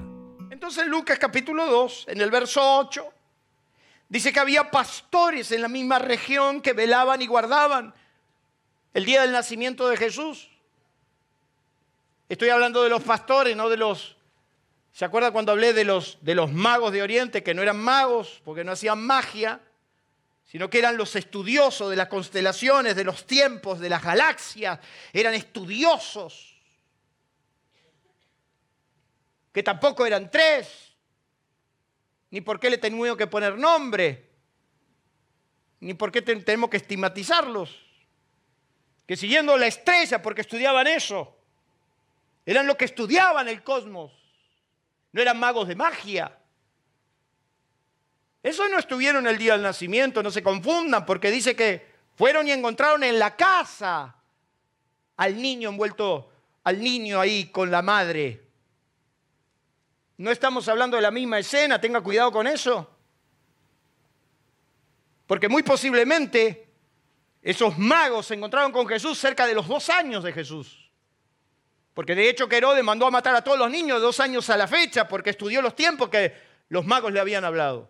Entonces 0.49 0.87
Lucas 0.87 1.19
capítulo 1.19 1.67
2, 1.67 2.05
en 2.07 2.19
el 2.19 2.31
verso 2.31 2.79
8, 2.79 3.05
dice 4.09 4.33
que 4.33 4.39
había 4.39 4.71
pastores 4.71 5.51
en 5.51 5.61
la 5.61 5.67
misma 5.67 5.99
región 5.99 6.61
que 6.61 6.73
velaban 6.73 7.21
y 7.21 7.27
guardaban 7.27 7.93
el 8.95 9.05
día 9.05 9.21
del 9.21 9.31
nacimiento 9.31 9.87
de 9.87 9.97
Jesús. 9.97 10.49
Estoy 12.27 12.49
hablando 12.49 12.81
de 12.81 12.89
los 12.89 13.03
pastores, 13.03 13.55
no 13.55 13.69
de 13.69 13.77
los 13.77 14.16
¿Se 14.91 15.05
acuerda 15.05 15.31
cuando 15.31 15.51
hablé 15.51 15.73
de 15.73 15.83
los, 15.83 16.17
de 16.21 16.35
los 16.35 16.51
magos 16.51 16.91
de 16.91 17.03
Oriente, 17.03 17.43
que 17.43 17.53
no 17.53 17.61
eran 17.61 17.77
magos 17.77 18.41
porque 18.43 18.63
no 18.63 18.71
hacían 18.71 18.99
magia, 18.99 19.61
sino 20.47 20.69
que 20.69 20.79
eran 20.79 20.97
los 20.97 21.15
estudiosos 21.15 21.89
de 21.89 21.97
las 21.97 22.07
constelaciones, 22.07 22.95
de 22.95 23.03
los 23.03 23.27
tiempos, 23.27 23.79
de 23.79 23.89
las 23.89 24.01
galaxias, 24.01 24.79
eran 25.11 25.33
estudiosos, 25.33 26.55
que 29.51 29.61
tampoco 29.61 30.05
eran 30.05 30.31
tres, 30.31 30.93
ni 32.29 32.41
por 32.41 32.59
qué 32.59 32.69
le 32.69 32.77
tenemos 32.77 33.17
que 33.17 33.27
poner 33.27 33.57
nombre, 33.57 34.29
ni 35.81 35.93
por 35.93 36.11
qué 36.11 36.21
tenemos 36.21 36.69
que 36.69 36.77
estigmatizarlos, 36.77 37.77
que 39.05 39.17
siguiendo 39.17 39.57
la 39.57 39.67
estrella, 39.67 40.21
porque 40.21 40.41
estudiaban 40.41 40.87
eso, 40.87 41.37
eran 42.45 42.67
los 42.67 42.77
que 42.77 42.85
estudiaban 42.85 43.49
el 43.49 43.63
cosmos 43.63 44.26
no 45.17 45.23
eran 45.23 45.39
magos 45.39 45.67
de 45.67 45.75
magia. 45.75 46.31
Eso 48.43 48.69
no 48.69 48.77
estuvieron 48.77 49.25
el 49.25 49.39
día 49.39 49.53
del 49.53 49.63
nacimiento, 49.63 50.21
no 50.21 50.29
se 50.29 50.43
confundan, 50.43 51.07
porque 51.07 51.31
dice 51.31 51.55
que 51.55 51.83
fueron 52.13 52.47
y 52.47 52.51
encontraron 52.51 53.03
en 53.03 53.17
la 53.17 53.35
casa 53.35 54.15
al 55.15 55.41
niño 55.41 55.69
envuelto, 55.69 56.31
al 56.65 56.79
niño 56.79 57.19
ahí 57.19 57.49
con 57.49 57.71
la 57.71 57.81
madre. 57.81 58.45
No 60.17 60.29
estamos 60.29 60.67
hablando 60.67 60.97
de 60.97 61.01
la 61.01 61.09
misma 61.09 61.39
escena, 61.39 61.81
tenga 61.81 62.01
cuidado 62.01 62.31
con 62.31 62.45
eso. 62.45 62.87
Porque 65.25 65.49
muy 65.49 65.63
posiblemente 65.63 66.69
esos 67.41 67.75
magos 67.79 68.27
se 68.27 68.35
encontraron 68.35 68.71
con 68.71 68.85
Jesús 68.85 69.17
cerca 69.17 69.47
de 69.47 69.55
los 69.55 69.67
dos 69.67 69.89
años 69.89 70.23
de 70.23 70.31
Jesús. 70.31 70.86
Porque 71.97 72.13
de 72.13 72.29
hecho 72.29 72.47
que 72.47 72.57
Herodes 72.57 72.83
mandó 72.83 73.07
a 73.07 73.09
matar 73.09 73.35
a 73.35 73.41
todos 73.41 73.57
los 73.57 73.71
niños 73.71 73.97
de 73.97 74.05
dos 74.05 74.19
años 74.19 74.51
a 74.51 74.55
la 74.55 74.67
fecha 74.67 75.07
porque 75.07 75.31
estudió 75.31 75.63
los 75.63 75.75
tiempos 75.75 76.09
que 76.09 76.31
los 76.69 76.85
magos 76.85 77.11
le 77.11 77.19
habían 77.19 77.43
hablado. 77.43 77.89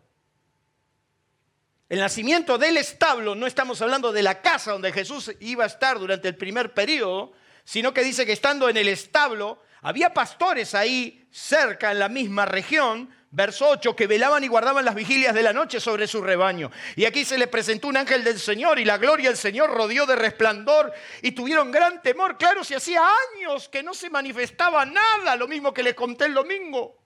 El 1.89 2.00
nacimiento 2.00 2.58
del 2.58 2.78
establo, 2.78 3.36
no 3.36 3.46
estamos 3.46 3.82
hablando 3.82 4.13
de 4.13 4.24
la 4.24 4.41
casa 4.41 4.72
donde 4.72 4.93
Jesús 4.93 5.34
iba 5.41 5.65
a 5.65 5.67
estar 5.67 6.00
durante 6.00 6.30
el 6.30 6.38
primer 6.38 6.74
periodo, 6.74 7.34
sino 7.65 7.93
que 7.93 8.02
dice 8.02 8.26
que 8.26 8.32
estando 8.32 8.70
en 8.70 8.78
el 8.78 8.88
establo 8.88 9.62
Había 9.82 10.13
pastores 10.13 10.74
ahí 10.74 11.28
cerca, 11.30 11.91
en 11.91 12.00
la 12.00 12.08
misma 12.08 12.46
región, 12.46 13.13
verso 13.31 13.67
8, 13.69 13.95
que 13.95 14.07
velaban 14.07 14.43
y 14.43 14.47
guardaban 14.47 14.85
las 14.85 14.95
vigilias 14.95 15.33
de 15.33 15.43
la 15.43 15.53
noche 15.53 15.79
sobre 15.79 16.07
su 16.07 16.21
rebaño. 16.21 16.71
Y 16.95 17.05
aquí 17.05 17.25
se 17.25 17.37
les 17.37 17.47
presentó 17.47 17.87
un 17.87 17.97
ángel 17.97 18.23
del 18.23 18.39
Señor 18.39 18.79
y 18.79 18.85
la 18.85 18.97
gloria 18.97 19.29
del 19.29 19.37
Señor 19.37 19.71
rodeó 19.71 20.05
de 20.05 20.15
resplandor 20.15 20.93
y 21.21 21.31
tuvieron 21.31 21.71
gran 21.71 22.01
temor. 22.01 22.37
Claro, 22.37 22.63
si 22.63 22.73
hacía 22.73 23.01
años 23.35 23.69
que 23.69 23.83
no 23.83 23.93
se 23.93 24.09
manifestaba 24.09 24.85
nada, 24.85 25.35
lo 25.35 25.47
mismo 25.47 25.73
que 25.73 25.83
les 25.83 25.93
conté 25.93 26.25
el 26.25 26.33
domingo. 26.33 26.97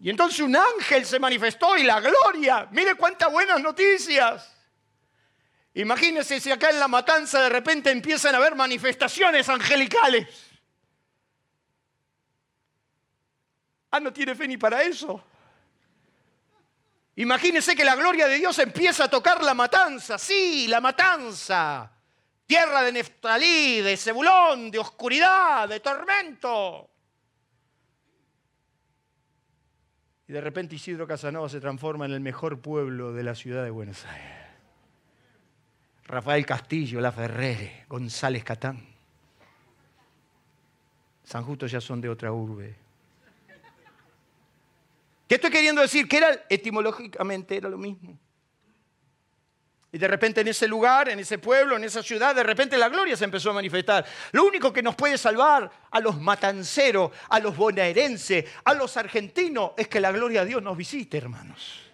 Y 0.00 0.10
entonces 0.10 0.40
un 0.40 0.56
ángel 0.56 1.06
se 1.06 1.18
manifestó 1.18 1.76
y 1.76 1.82
la 1.82 2.00
gloria, 2.00 2.68
mire 2.72 2.94
cuántas 2.94 3.32
buenas 3.32 3.60
noticias. 3.60 4.52
Imagínense 5.74 6.40
si 6.40 6.50
acá 6.50 6.70
en 6.70 6.78
la 6.78 6.88
matanza 6.88 7.42
de 7.42 7.48
repente 7.48 7.90
empiezan 7.90 8.34
a 8.34 8.38
haber 8.38 8.54
manifestaciones 8.54 9.48
angelicales. 9.48 10.53
Ah, 13.94 14.00
no 14.00 14.12
tiene 14.12 14.34
fe 14.34 14.48
ni 14.48 14.56
para 14.56 14.82
eso. 14.82 15.22
Imagínense 17.14 17.76
que 17.76 17.84
la 17.84 17.94
gloria 17.94 18.26
de 18.26 18.38
Dios 18.38 18.58
empieza 18.58 19.04
a 19.04 19.08
tocar 19.08 19.40
la 19.44 19.54
matanza. 19.54 20.18
Sí, 20.18 20.66
la 20.66 20.80
matanza. 20.80 21.92
Tierra 22.44 22.82
de 22.82 22.90
Neftalí, 22.90 23.82
de 23.82 23.96
Zebulón, 23.96 24.72
de 24.72 24.80
oscuridad, 24.80 25.68
de 25.68 25.78
tormento. 25.78 26.90
Y 30.26 30.32
de 30.32 30.40
repente 30.40 30.74
Isidro 30.74 31.06
Casanova 31.06 31.48
se 31.48 31.60
transforma 31.60 32.04
en 32.06 32.14
el 32.14 32.20
mejor 32.20 32.60
pueblo 32.60 33.12
de 33.12 33.22
la 33.22 33.36
ciudad 33.36 33.62
de 33.62 33.70
Buenos 33.70 34.04
Aires. 34.06 34.48
Rafael 36.06 36.44
Castillo, 36.44 37.00
La 37.00 37.12
Ferrere, 37.12 37.84
González 37.88 38.42
Catán. 38.42 38.88
San 41.22 41.44
Justo 41.44 41.68
ya 41.68 41.80
son 41.80 42.00
de 42.00 42.08
otra 42.08 42.32
urbe. 42.32 42.82
¿Qué 45.28 45.36
estoy 45.36 45.50
queriendo 45.50 45.80
decir? 45.80 46.06
Que 46.06 46.18
era 46.18 46.44
etimológicamente 46.48 47.56
era 47.56 47.68
lo 47.68 47.78
mismo. 47.78 48.18
Y 49.94 49.98
de 49.98 50.08
repente 50.08 50.40
en 50.40 50.48
ese 50.48 50.66
lugar, 50.66 51.08
en 51.08 51.20
ese 51.20 51.38
pueblo, 51.38 51.76
en 51.76 51.84
esa 51.84 52.02
ciudad, 52.02 52.34
de 52.34 52.42
repente 52.42 52.76
la 52.76 52.88
gloria 52.88 53.16
se 53.16 53.24
empezó 53.24 53.50
a 53.50 53.54
manifestar. 53.54 54.04
Lo 54.32 54.44
único 54.44 54.72
que 54.72 54.82
nos 54.82 54.96
puede 54.96 55.16
salvar 55.16 55.70
a 55.88 56.00
los 56.00 56.20
matanceros, 56.20 57.12
a 57.28 57.38
los 57.38 57.56
bonaerenses, 57.56 58.44
a 58.64 58.74
los 58.74 58.96
argentinos, 58.96 59.70
es 59.76 59.86
que 59.86 60.00
la 60.00 60.10
gloria 60.10 60.40
de 60.40 60.48
Dios 60.48 60.62
nos 60.64 60.76
visite, 60.76 61.16
hermanos. 61.16 61.84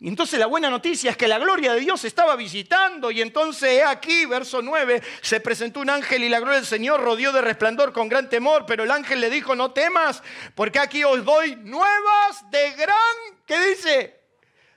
Y 0.00 0.08
entonces 0.08 0.38
la 0.38 0.46
buena 0.46 0.70
noticia 0.70 1.12
es 1.12 1.16
que 1.16 1.28
la 1.28 1.38
gloria 1.38 1.72
de 1.72 1.80
Dios 1.80 2.04
estaba 2.04 2.36
visitando 2.36 3.10
y 3.10 3.22
entonces 3.22 3.82
aquí, 3.84 4.26
verso 4.26 4.60
9, 4.60 5.02
se 5.22 5.40
presentó 5.40 5.80
un 5.80 5.88
ángel 5.88 6.24
y 6.24 6.28
la 6.28 6.40
gloria 6.40 6.56
del 6.56 6.66
Señor 6.66 7.00
rodeó 7.00 7.32
de 7.32 7.40
resplandor 7.40 7.92
con 7.92 8.08
gran 8.08 8.28
temor, 8.28 8.66
pero 8.66 8.82
el 8.84 8.90
ángel 8.90 9.20
le 9.20 9.30
dijo, 9.30 9.54
no 9.54 9.72
temas, 9.72 10.22
porque 10.54 10.80
aquí 10.80 11.04
os 11.04 11.24
doy 11.24 11.56
nuevas 11.56 12.50
de 12.50 12.72
gran, 12.72 13.16
¿qué 13.46 13.58
dice? 13.68 14.20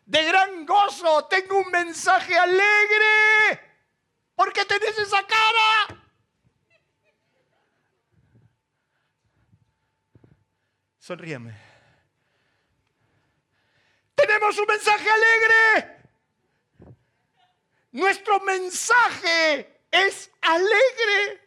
De 0.06 0.24
gran 0.24 0.66
gozo, 0.66 1.26
tengo 1.26 1.58
un 1.58 1.72
mensaje 1.72 2.38
alegre. 2.38 3.60
¿Por 4.36 4.54
qué 4.54 4.64
tenés 4.66 4.98
esa 5.00 5.22
cara? 5.24 6.02
Sonríame. 11.00 11.77
Mensaje 14.66 15.08
alegre. 15.10 15.98
Nuestro 17.92 18.40
mensaje 18.42 19.82
es 19.92 20.32
alegre. 20.42 21.42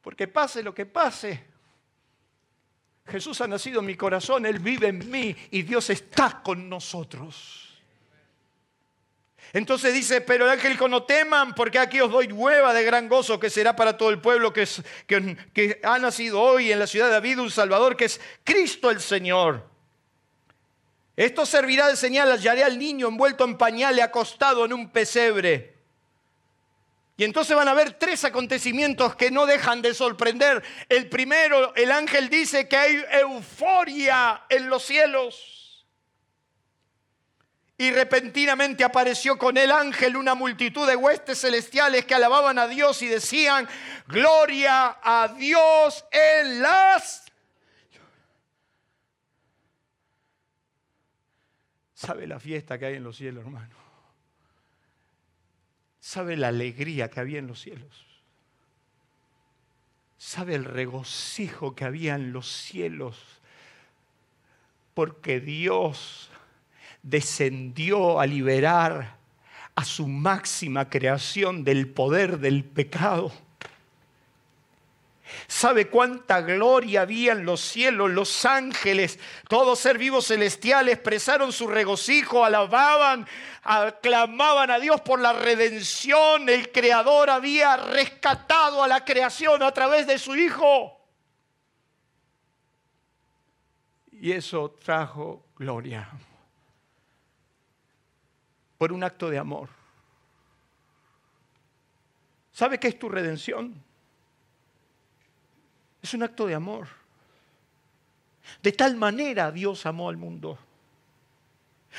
Porque 0.00 0.28
pase 0.28 0.62
lo 0.62 0.74
que 0.74 0.86
pase, 0.86 1.44
Jesús 3.06 3.40
ha 3.40 3.46
nacido 3.46 3.80
en 3.80 3.86
mi 3.86 3.96
corazón, 3.96 4.46
Él 4.46 4.58
vive 4.58 4.88
en 4.88 5.10
mí 5.10 5.36
y 5.50 5.62
Dios 5.62 5.90
está 5.90 6.42
con 6.42 6.68
nosotros. 6.68 7.82
Entonces 9.52 9.94
dice, 9.94 10.20
pero 10.20 10.46
el 10.46 10.50
ángel 10.50 10.72
dijo, 10.72 10.88
no 10.88 11.04
teman, 11.04 11.54
porque 11.54 11.78
aquí 11.78 12.00
os 12.00 12.10
doy 12.10 12.26
nueva 12.28 12.72
de 12.74 12.82
gran 12.82 13.08
gozo, 13.08 13.38
que 13.38 13.50
será 13.50 13.76
para 13.76 13.96
todo 13.96 14.10
el 14.10 14.20
pueblo 14.20 14.52
que, 14.52 14.66
que, 15.06 15.36
que 15.52 15.80
ha 15.84 15.98
nacido 15.98 16.40
hoy 16.40 16.72
en 16.72 16.78
la 16.78 16.86
ciudad 16.86 17.06
de 17.06 17.12
David 17.12 17.38
un 17.38 17.50
Salvador, 17.50 17.96
que 17.96 18.06
es 18.06 18.20
Cristo 18.42 18.90
el 18.90 19.00
Señor. 19.00 19.73
Esto 21.16 21.46
servirá 21.46 21.88
de 21.88 21.96
señal, 21.96 22.30
hallaré 22.30 22.64
al 22.64 22.78
niño 22.78 23.08
envuelto 23.08 23.44
en 23.44 23.56
pañal 23.56 23.96
y 23.96 24.00
acostado 24.00 24.64
en 24.64 24.72
un 24.72 24.90
pesebre. 24.90 25.74
Y 27.16 27.22
entonces 27.22 27.54
van 27.54 27.68
a 27.68 27.70
haber 27.70 27.92
tres 27.92 28.24
acontecimientos 28.24 29.14
que 29.14 29.30
no 29.30 29.46
dejan 29.46 29.80
de 29.82 29.94
sorprender. 29.94 30.64
El 30.88 31.08
primero, 31.08 31.72
el 31.76 31.92
ángel 31.92 32.28
dice 32.28 32.68
que 32.68 32.76
hay 32.76 33.04
euforia 33.12 34.42
en 34.48 34.68
los 34.68 34.82
cielos. 34.84 35.86
Y 37.78 37.92
repentinamente 37.92 38.82
apareció 38.82 39.38
con 39.38 39.56
el 39.56 39.70
ángel 39.70 40.16
una 40.16 40.34
multitud 40.34 40.86
de 40.86 40.96
huestes 40.96 41.40
celestiales 41.40 42.04
que 42.04 42.14
alababan 42.14 42.58
a 42.58 42.66
Dios 42.66 43.02
y 43.02 43.08
decían, 43.08 43.68
gloria 44.06 44.98
a 45.02 45.28
Dios 45.36 46.04
en 46.10 46.62
las 46.62 47.23
¿Sabe 52.04 52.26
la 52.26 52.38
fiesta 52.38 52.78
que 52.78 52.86
hay 52.86 52.94
en 52.96 53.04
los 53.04 53.16
cielos, 53.16 53.44
hermano? 53.44 53.74
¿Sabe 56.00 56.36
la 56.36 56.48
alegría 56.48 57.08
que 57.08 57.20
había 57.20 57.38
en 57.38 57.46
los 57.46 57.60
cielos? 57.60 58.06
¿Sabe 60.18 60.54
el 60.54 60.64
regocijo 60.64 61.74
que 61.74 61.84
había 61.84 62.14
en 62.14 62.32
los 62.32 62.48
cielos? 62.50 63.18
Porque 64.92 65.40
Dios 65.40 66.30
descendió 67.02 68.20
a 68.20 68.26
liberar 68.26 69.16
a 69.74 69.84
su 69.84 70.06
máxima 70.06 70.88
creación 70.88 71.64
del 71.64 71.88
poder 71.88 72.38
del 72.38 72.64
pecado 72.64 73.32
¿Sabe 75.46 75.88
cuánta 75.88 76.40
gloria 76.40 77.02
había 77.02 77.32
en 77.32 77.44
los 77.44 77.60
cielos? 77.60 78.10
Los 78.10 78.44
ángeles, 78.44 79.18
todo 79.48 79.76
ser 79.76 79.98
vivo 79.98 80.20
celestial 80.22 80.88
expresaron 80.88 81.52
su 81.52 81.66
regocijo, 81.66 82.44
alababan, 82.44 83.26
aclamaban 83.62 84.70
a 84.70 84.78
Dios 84.78 85.00
por 85.00 85.20
la 85.20 85.32
redención. 85.32 86.48
El 86.48 86.70
Creador 86.72 87.30
había 87.30 87.76
rescatado 87.76 88.82
a 88.82 88.88
la 88.88 89.04
creación 89.04 89.62
a 89.62 89.72
través 89.72 90.06
de 90.06 90.18
su 90.18 90.34
Hijo. 90.36 91.00
Y 94.12 94.32
eso 94.32 94.70
trajo 94.82 95.44
gloria 95.56 96.08
por 98.78 98.92
un 98.92 99.02
acto 99.04 99.30
de 99.30 99.38
amor. 99.38 99.68
¿Sabe 102.52 102.78
qué 102.78 102.88
es 102.88 102.98
tu 102.98 103.08
redención? 103.08 103.74
Es 106.04 106.12
un 106.12 106.22
acto 106.22 106.46
de 106.46 106.54
amor. 106.54 106.86
De 108.62 108.72
tal 108.72 108.94
manera 108.94 109.50
Dios 109.50 109.86
amó 109.86 110.10
al 110.10 110.18
mundo. 110.18 110.58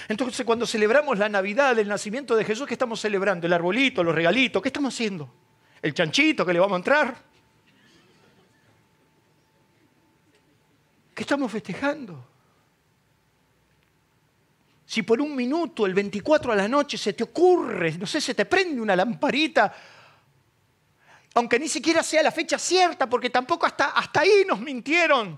Entonces 0.08 0.46
cuando 0.46 0.68
celebramos 0.68 1.18
la 1.18 1.28
Navidad, 1.28 1.80
el 1.80 1.88
nacimiento 1.88 2.36
de 2.36 2.46
Jesús, 2.46 2.68
¿qué 2.68 2.76
estamos 2.76 3.02
celebrando? 3.02 3.48
El 3.48 3.54
arbolito, 3.54 4.04
los 4.04 4.14
regalitos, 4.14 4.62
¿qué 4.62 4.70
estamos 4.70 4.94
haciendo? 4.94 5.28
El 5.82 5.96
chanchito 5.96 6.46
que 6.46 6.54
le 6.54 6.60
vamos 6.60 6.76
a 6.76 6.78
entrar. 6.78 7.16
¿Qué 11.16 11.24
estamos 11.24 11.52
festejando? 11.52 12.28
Si 14.86 15.02
por 15.02 15.20
un 15.20 15.36
minuto, 15.36 15.88
el 15.88 15.96
24 15.96 16.52
a 16.52 16.56
la 16.56 16.68
noche, 16.68 16.96
se 16.96 17.14
te 17.14 17.24
ocurre, 17.24 17.98
no 17.98 18.06
sé, 18.06 18.22
se 18.22 18.36
te 18.36 18.46
prende 18.46 18.80
una 18.80 18.96
lamparita 18.96 19.74
aunque 21.36 21.60
ni 21.60 21.68
siquiera 21.68 22.02
sea 22.02 22.24
la 22.24 22.32
fecha 22.32 22.58
cierta, 22.58 23.08
porque 23.08 23.30
tampoco 23.30 23.66
hasta, 23.66 23.90
hasta 23.90 24.22
ahí 24.22 24.46
nos 24.48 24.60
mintieron. 24.60 25.38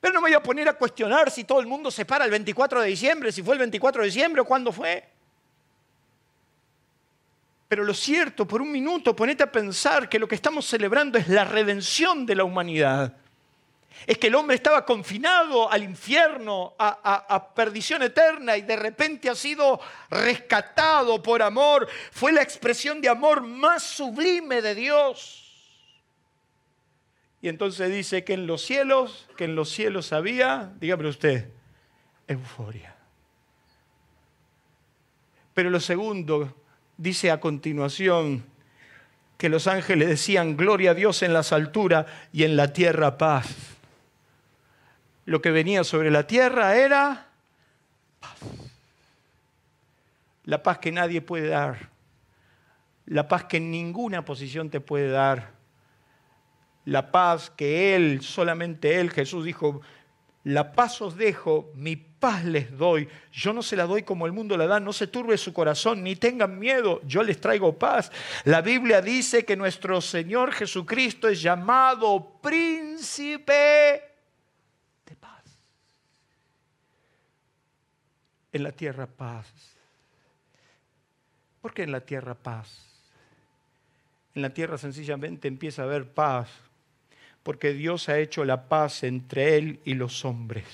Pero 0.00 0.14
no 0.14 0.20
me 0.20 0.28
voy 0.28 0.34
a 0.34 0.42
poner 0.42 0.68
a 0.68 0.74
cuestionar 0.74 1.30
si 1.32 1.42
todo 1.42 1.60
el 1.60 1.66
mundo 1.66 1.90
se 1.90 2.04
para 2.04 2.24
el 2.24 2.30
24 2.30 2.80
de 2.80 2.88
diciembre, 2.88 3.32
si 3.32 3.42
fue 3.42 3.54
el 3.54 3.58
24 3.58 4.02
de 4.02 4.06
diciembre 4.06 4.40
o 4.40 4.44
cuándo 4.44 4.70
fue. 4.70 5.06
Pero 7.66 7.84
lo 7.84 7.92
cierto, 7.92 8.46
por 8.46 8.62
un 8.62 8.70
minuto, 8.70 9.14
ponete 9.14 9.42
a 9.42 9.50
pensar 9.50 10.08
que 10.08 10.20
lo 10.20 10.28
que 10.28 10.36
estamos 10.36 10.64
celebrando 10.64 11.18
es 11.18 11.28
la 11.28 11.44
redención 11.44 12.24
de 12.26 12.36
la 12.36 12.44
humanidad 12.44 13.19
es 14.06 14.18
que 14.18 14.28
el 14.28 14.34
hombre 14.34 14.56
estaba 14.56 14.84
confinado 14.84 15.70
al 15.70 15.82
infierno, 15.82 16.74
a, 16.78 17.52
perdición 17.54 18.02
eterna, 18.02 18.56
y 18.56 18.62
de 18.62 18.76
repente 18.76 19.28
ha 19.28 19.34
sido 19.34 19.80
rescatado 20.10 21.22
por 21.22 21.42
amor. 21.42 21.88
Fue 22.10 22.32
la 22.32 22.42
expresión 22.42 23.00
de 23.00 23.08
amor 23.08 23.42
más 23.42 23.82
sublime 23.82 24.62
de 24.62 24.74
Dios. 24.74 25.46
Y 27.42 27.48
entonces 27.48 27.90
dice 27.90 28.24
que 28.24 28.34
en 28.34 28.46
los 28.46 28.62
cielos, 28.62 29.28
que 29.36 29.44
en 29.44 29.54
los 29.54 29.70
cielos 29.70 30.12
había, 30.12 30.72
dígame 30.78 31.08
usted, 31.08 31.48
euforia. 32.26 32.94
Pero 35.54 35.70
lo 35.70 35.80
segundo, 35.80 36.54
dice 36.96 37.30
a 37.30 37.40
continuación, 37.40 38.44
que 39.40 39.48
los 39.48 39.66
ángeles 39.66 40.08
decían, 40.08 40.56
gloria 40.56 40.90
a 40.90 40.94
Dios 40.94 41.22
en 41.22 41.32
las 41.32 41.52
alturas 41.52 42.06
y 42.30 42.44
en 42.44 42.56
la 42.56 42.74
tierra 42.74 43.16
paz. 43.16 43.69
Lo 45.24 45.40
que 45.42 45.50
venía 45.50 45.84
sobre 45.84 46.10
la 46.10 46.26
tierra 46.26 46.76
era 46.76 47.28
paz. 48.20 48.38
La 50.44 50.62
paz 50.62 50.78
que 50.78 50.92
nadie 50.92 51.20
puede 51.20 51.48
dar. 51.48 51.90
La 53.06 53.28
paz 53.28 53.44
que 53.44 53.60
ninguna 53.60 54.24
posición 54.24 54.70
te 54.70 54.80
puede 54.80 55.10
dar. 55.10 55.52
La 56.84 57.12
paz 57.12 57.50
que 57.50 57.94
Él, 57.94 58.22
solamente 58.22 59.00
Él, 59.00 59.10
Jesús 59.10 59.44
dijo, 59.44 59.80
la 60.44 60.72
paz 60.72 61.02
os 61.02 61.16
dejo, 61.16 61.70
mi 61.74 61.96
paz 61.96 62.44
les 62.44 62.76
doy. 62.76 63.08
Yo 63.30 63.52
no 63.52 63.62
se 63.62 63.76
la 63.76 63.84
doy 63.84 64.04
como 64.04 64.24
el 64.26 64.32
mundo 64.32 64.56
la 64.56 64.66
da. 64.66 64.80
No 64.80 64.92
se 64.92 65.06
turbe 65.06 65.36
su 65.36 65.52
corazón, 65.52 66.02
ni 66.02 66.16
tengan 66.16 66.58
miedo. 66.58 67.00
Yo 67.04 67.22
les 67.22 67.40
traigo 67.40 67.78
paz. 67.78 68.10
La 68.44 68.62
Biblia 68.62 69.02
dice 69.02 69.44
que 69.44 69.56
nuestro 69.56 70.00
Señor 70.00 70.52
Jesucristo 70.52 71.28
es 71.28 71.42
llamado 71.42 72.38
príncipe 72.40 74.02
de 75.04 75.16
paz. 75.20 75.44
En 78.52 78.62
la 78.62 78.72
tierra 78.72 79.06
paz. 79.06 79.46
¿Por 81.60 81.74
qué 81.74 81.82
en 81.82 81.92
la 81.92 82.00
tierra 82.00 82.34
paz? 82.34 82.86
En 84.34 84.42
la 84.42 84.50
tierra 84.50 84.78
sencillamente 84.78 85.48
empieza 85.48 85.82
a 85.82 85.84
haber 85.86 86.08
paz 86.08 86.48
porque 87.42 87.72
Dios 87.72 88.08
ha 88.08 88.18
hecho 88.18 88.44
la 88.44 88.68
paz 88.68 89.02
entre 89.02 89.56
Él 89.56 89.80
y 89.84 89.94
los 89.94 90.24
hombres. 90.24 90.64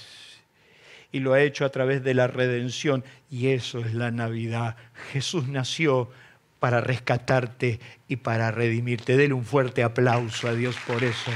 Y 1.13 1.21
lo 1.21 1.33
ha 1.33 1.41
hecho 1.41 1.65
a 1.65 1.71
través 1.71 2.03
de 2.03 2.15
la 2.15 2.27
redención. 2.27 3.05
Y 3.31 3.49
eso 3.49 3.79
es 3.81 3.95
la 3.95 4.11
Navidad. 4.11 4.77
Jesús 5.13 5.49
nació 5.49 6.11
para 6.59 6.81
rescatarte 6.81 7.81
y 8.09 8.17
para 8.17 8.51
redimirte. 8.51 9.17
Dele 9.17 9.35
un 9.35 9.45
fuerte 9.45 9.83
aplauso 9.83 10.49
a 10.49 10.55
Dios 10.55 10.77
por 10.87 11.05
eso. 11.05 11.31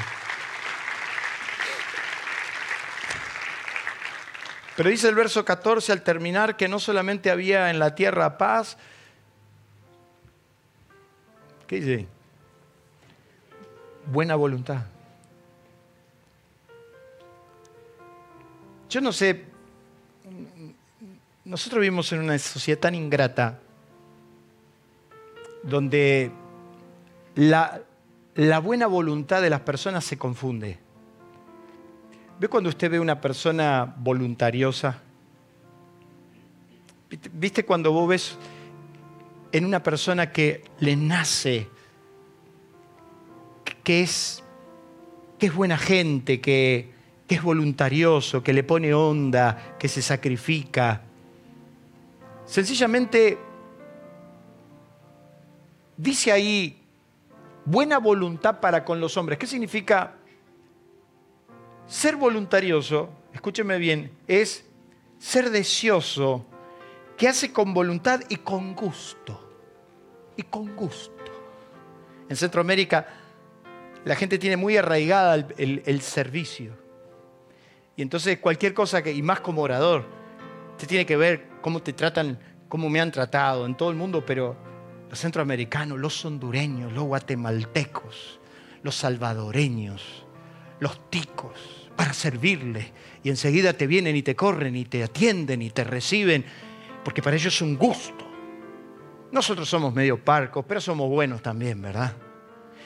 Pero 4.81 4.89
dice 4.89 5.11
el 5.11 5.15
verso 5.15 5.45
14 5.45 5.93
al 5.93 6.01
terminar 6.01 6.57
que 6.57 6.67
no 6.67 6.79
solamente 6.79 7.31
había 7.31 7.69
en 7.69 7.79
la 7.79 7.95
tierra 7.95 8.39
paz, 8.39 8.79
¿qué 11.67 11.77
dice? 11.77 12.07
Buena 14.11 14.37
voluntad. 14.37 14.87
Yo 18.89 19.03
no 19.03 19.13
sé, 19.13 19.45
nosotros 21.45 21.83
vivimos 21.83 22.11
en 22.15 22.21
una 22.21 22.39
sociedad 22.39 22.81
tan 22.81 22.95
ingrata 22.95 23.59
donde 25.63 26.33
la, 27.35 27.83
la 28.35 28.61
buena 28.61 28.87
voluntad 28.87 29.43
de 29.43 29.51
las 29.51 29.61
personas 29.61 30.07
se 30.07 30.17
confunde. 30.17 30.79
¿Ve 32.41 32.49
cuando 32.49 32.71
usted 32.71 32.91
ve 32.91 32.99
una 32.99 33.21
persona 33.21 33.95
voluntariosa? 33.99 34.99
¿Viste 37.35 37.67
cuando 37.67 37.93
vos 37.93 38.09
ves 38.09 38.39
en 39.53 39.67
una 39.67 39.83
persona 39.83 40.33
que 40.33 40.65
le 40.79 40.97
nace, 40.97 41.69
que 43.85 44.01
es, 44.01 44.43
que 45.39 45.47
es 45.49 45.55
buena 45.55 45.77
gente, 45.77 46.41
que, 46.41 46.91
que 47.29 47.35
es 47.35 47.43
voluntarioso, 47.43 48.43
que 48.43 48.55
le 48.55 48.65
pone 48.65 48.95
onda, 48.95 49.77
que 49.79 49.89
se 49.89 50.01
sacrifica. 50.01 51.03
Sencillamente 52.47 53.37
dice 55.99 56.33
ahí 56.33 56.83
buena 57.67 57.99
voluntad 57.99 58.61
para 58.61 58.83
con 58.83 58.99
los 58.99 59.19
hombres. 59.19 59.39
¿Qué 59.39 59.47
significa 59.47 60.20
ser 61.91 62.17
voluntarioso? 62.17 63.11
Escúcheme 63.35 63.77
bien, 63.79 64.13
es 64.27 64.65
ser 65.19 65.51
deseoso, 65.51 66.47
que 67.19 67.29
hace 67.29 67.53
con 67.53 67.75
voluntad 67.75 68.21
y 68.29 68.37
con 68.37 68.75
gusto. 68.75 69.49
Y 70.37 70.43
con 70.45 70.75
gusto. 70.75 71.13
En 72.29 72.37
Centroamérica 72.37 73.07
la 74.05 74.15
gente 74.15 74.39
tiene 74.39 74.57
muy 74.57 74.77
arraigada 74.77 75.35
el, 75.35 75.83
el 75.85 76.01
servicio. 76.01 76.73
Y 77.97 78.03
entonces 78.03 78.39
cualquier 78.39 78.73
cosa 78.73 79.03
que, 79.03 79.13
y 79.13 79.21
más 79.21 79.41
como 79.41 79.61
orador, 79.61 80.07
te 80.79 80.87
tiene 80.87 81.05
que 81.05 81.17
ver 81.17 81.49
cómo 81.61 81.83
te 81.83 81.93
tratan, 81.93 82.39
cómo 82.69 82.89
me 82.89 83.01
han 83.01 83.11
tratado 83.11 83.67
en 83.67 83.77
todo 83.77 83.91
el 83.91 83.97
mundo, 83.97 84.25
pero 84.25 84.57
los 85.11 85.19
centroamericanos, 85.19 85.99
los 85.99 86.25
hondureños, 86.25 86.93
los 86.93 87.05
guatemaltecos, 87.05 88.41
los 88.83 88.95
salvadoreños, 88.95 90.25
los 90.79 91.11
ticos, 91.11 91.80
para 91.97 92.13
servirle. 92.13 92.93
Y 93.23 93.31
enseguida 93.31 93.73
te 93.73 93.87
vienen 93.87 94.17
y 94.17 94.23
te 94.23 94.37
corren 94.37 94.77
y 94.77 94.85
te 94.85 95.03
atienden 95.03 95.63
y 95.63 95.71
te 95.71 95.85
reciben, 95.85 96.45
porque 97.05 97.23
para 97.23 97.37
ellos 97.37 97.55
es 97.55 97.63
un 97.63 97.77
gusto. 97.77 98.27
Nosotros 99.33 99.69
somos 99.69 99.95
medio 99.95 100.25
parcos, 100.25 100.65
pero 100.67 100.81
somos 100.81 101.09
buenos 101.09 101.43
también, 101.43 101.81
¿verdad? 101.81 102.17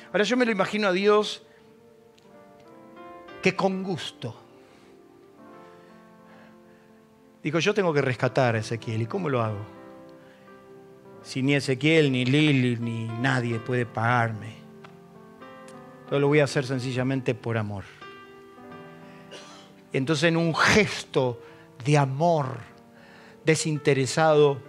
Ahora 0.08 0.24
yo 0.24 0.36
me 0.36 0.44
lo 0.44 0.52
imagino 0.52 0.88
a 0.88 0.92
Dios 0.92 1.42
que 3.42 3.54
con 3.54 3.82
gusto 3.82 4.44
Dijo, 7.44 7.58
yo 7.58 7.74
tengo 7.74 7.92
que 7.92 8.00
rescatar 8.00 8.56
a 8.56 8.60
Ezequiel. 8.60 9.02
¿Y 9.02 9.06
cómo 9.06 9.28
lo 9.28 9.42
hago? 9.42 9.60
Si 11.22 11.42
ni 11.42 11.54
Ezequiel, 11.54 12.10
ni 12.10 12.24
Lili, 12.24 12.76
ni 12.80 13.06
nadie 13.20 13.58
puede 13.58 13.84
pagarme. 13.84 14.54
Todo 16.08 16.20
lo 16.20 16.28
voy 16.28 16.40
a 16.40 16.44
hacer 16.44 16.64
sencillamente 16.64 17.34
por 17.34 17.58
amor. 17.58 17.84
Entonces 19.94 20.24
en 20.24 20.36
un 20.36 20.54
gesto 20.54 21.40
de 21.84 21.96
amor 21.96 22.58
desinteresado, 23.44 24.60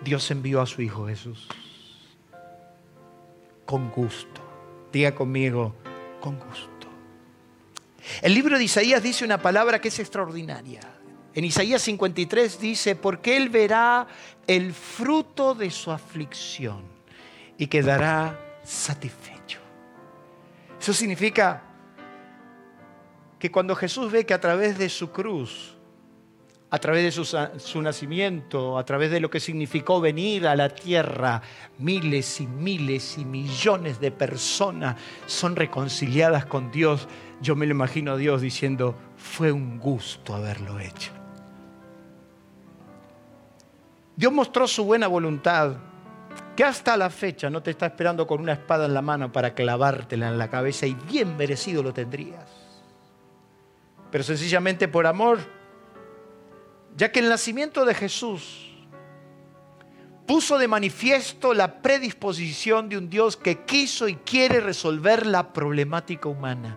Dios 0.00 0.30
envió 0.30 0.62
a 0.62 0.66
su 0.66 0.80
Hijo 0.80 1.08
Jesús. 1.08 1.48
Con 3.66 3.90
gusto. 3.90 4.40
Diga 4.92 5.12
conmigo, 5.12 5.74
con 6.20 6.38
gusto. 6.38 6.86
El 8.22 8.32
libro 8.32 8.56
de 8.56 8.64
Isaías 8.64 9.02
dice 9.02 9.24
una 9.24 9.42
palabra 9.42 9.80
que 9.80 9.88
es 9.88 9.98
extraordinaria. 9.98 10.80
En 11.34 11.44
Isaías 11.44 11.82
53 11.82 12.60
dice, 12.60 12.94
porque 12.94 13.36
Él 13.36 13.48
verá 13.48 14.06
el 14.46 14.72
fruto 14.72 15.54
de 15.54 15.70
su 15.70 15.90
aflicción 15.90 16.84
y 17.58 17.66
quedará 17.66 18.38
satisfecho. 18.62 19.58
Eso 20.80 20.94
significa 20.94 21.67
que 23.38 23.50
cuando 23.50 23.74
Jesús 23.74 24.10
ve 24.10 24.26
que 24.26 24.34
a 24.34 24.40
través 24.40 24.78
de 24.78 24.88
su 24.88 25.10
cruz, 25.10 25.76
a 26.70 26.78
través 26.78 27.04
de 27.04 27.12
su, 27.12 27.24
su, 27.24 27.80
nacimiento, 27.80 28.76
a 28.76 28.84
través 28.84 29.10
de 29.10 29.20
lo 29.20 29.30
que 29.30 29.40
significó 29.40 30.00
venir 30.00 30.46
a 30.46 30.54
la 30.54 30.68
tierra, 30.68 31.40
miles 31.78 32.40
y 32.40 32.46
miles 32.46 33.16
y 33.16 33.24
millones 33.24 34.00
de 34.00 34.10
personas 34.10 34.96
son 35.26 35.56
reconciliadas 35.56 36.44
con 36.44 36.70
Dios, 36.70 37.08
yo 37.40 37.56
me 37.56 37.66
lo 37.66 37.72
imagino 37.72 38.12
a 38.12 38.16
Dios 38.16 38.42
diciendo, 38.42 38.96
fue 39.16 39.52
un 39.52 39.78
gusto 39.78 40.34
haberlo 40.34 40.78
hecho. 40.78 41.12
Dios 44.16 44.32
mostró 44.32 44.66
su 44.66 44.84
buena 44.84 45.06
voluntad, 45.06 45.76
que 46.56 46.64
hasta 46.64 46.96
la 46.96 47.08
fecha 47.08 47.48
no 47.48 47.62
te 47.62 47.70
está 47.70 47.86
esperando 47.86 48.26
con 48.26 48.40
una 48.40 48.52
espada 48.52 48.86
en 48.86 48.94
la 48.94 49.00
mano 49.00 49.30
para 49.30 49.54
clavártela 49.54 50.28
en 50.28 50.38
la 50.38 50.50
cabeza 50.50 50.86
y 50.86 50.94
bien 50.94 51.36
merecido 51.36 51.84
lo 51.84 51.94
tendrías. 51.94 52.67
Pero 54.10 54.24
sencillamente 54.24 54.88
por 54.88 55.06
amor, 55.06 55.38
ya 56.96 57.12
que 57.12 57.20
el 57.20 57.28
nacimiento 57.28 57.84
de 57.84 57.94
Jesús 57.94 58.68
puso 60.28 60.58
de 60.58 60.68
manifiesto 60.68 61.54
la 61.54 61.80
predisposición 61.80 62.90
de 62.90 62.98
un 62.98 63.08
Dios 63.08 63.34
que 63.34 63.64
quiso 63.64 64.08
y 64.08 64.16
quiere 64.16 64.60
resolver 64.60 65.26
la 65.26 65.54
problemática 65.54 66.28
humana. 66.28 66.76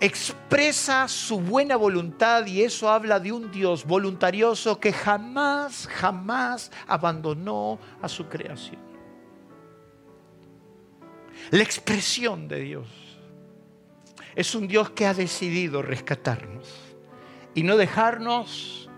Expresa 0.00 1.06
su 1.06 1.38
buena 1.38 1.76
voluntad 1.76 2.46
y 2.46 2.62
eso 2.62 2.88
habla 2.88 3.20
de 3.20 3.32
un 3.32 3.50
Dios 3.50 3.84
voluntarioso 3.84 4.80
que 4.80 4.94
jamás, 4.94 5.86
jamás 5.88 6.72
abandonó 6.86 7.78
a 8.00 8.08
su 8.08 8.30
creación. 8.30 8.80
La 11.50 11.62
expresión 11.62 12.48
de 12.48 12.60
Dios 12.60 13.05
es 14.36 14.54
un 14.54 14.68
Dios 14.68 14.90
que 14.90 15.06
ha 15.06 15.14
decidido 15.14 15.82
rescatarnos 15.82 16.68
y 17.54 17.64
no 17.64 17.76
dejarnos 17.76 18.88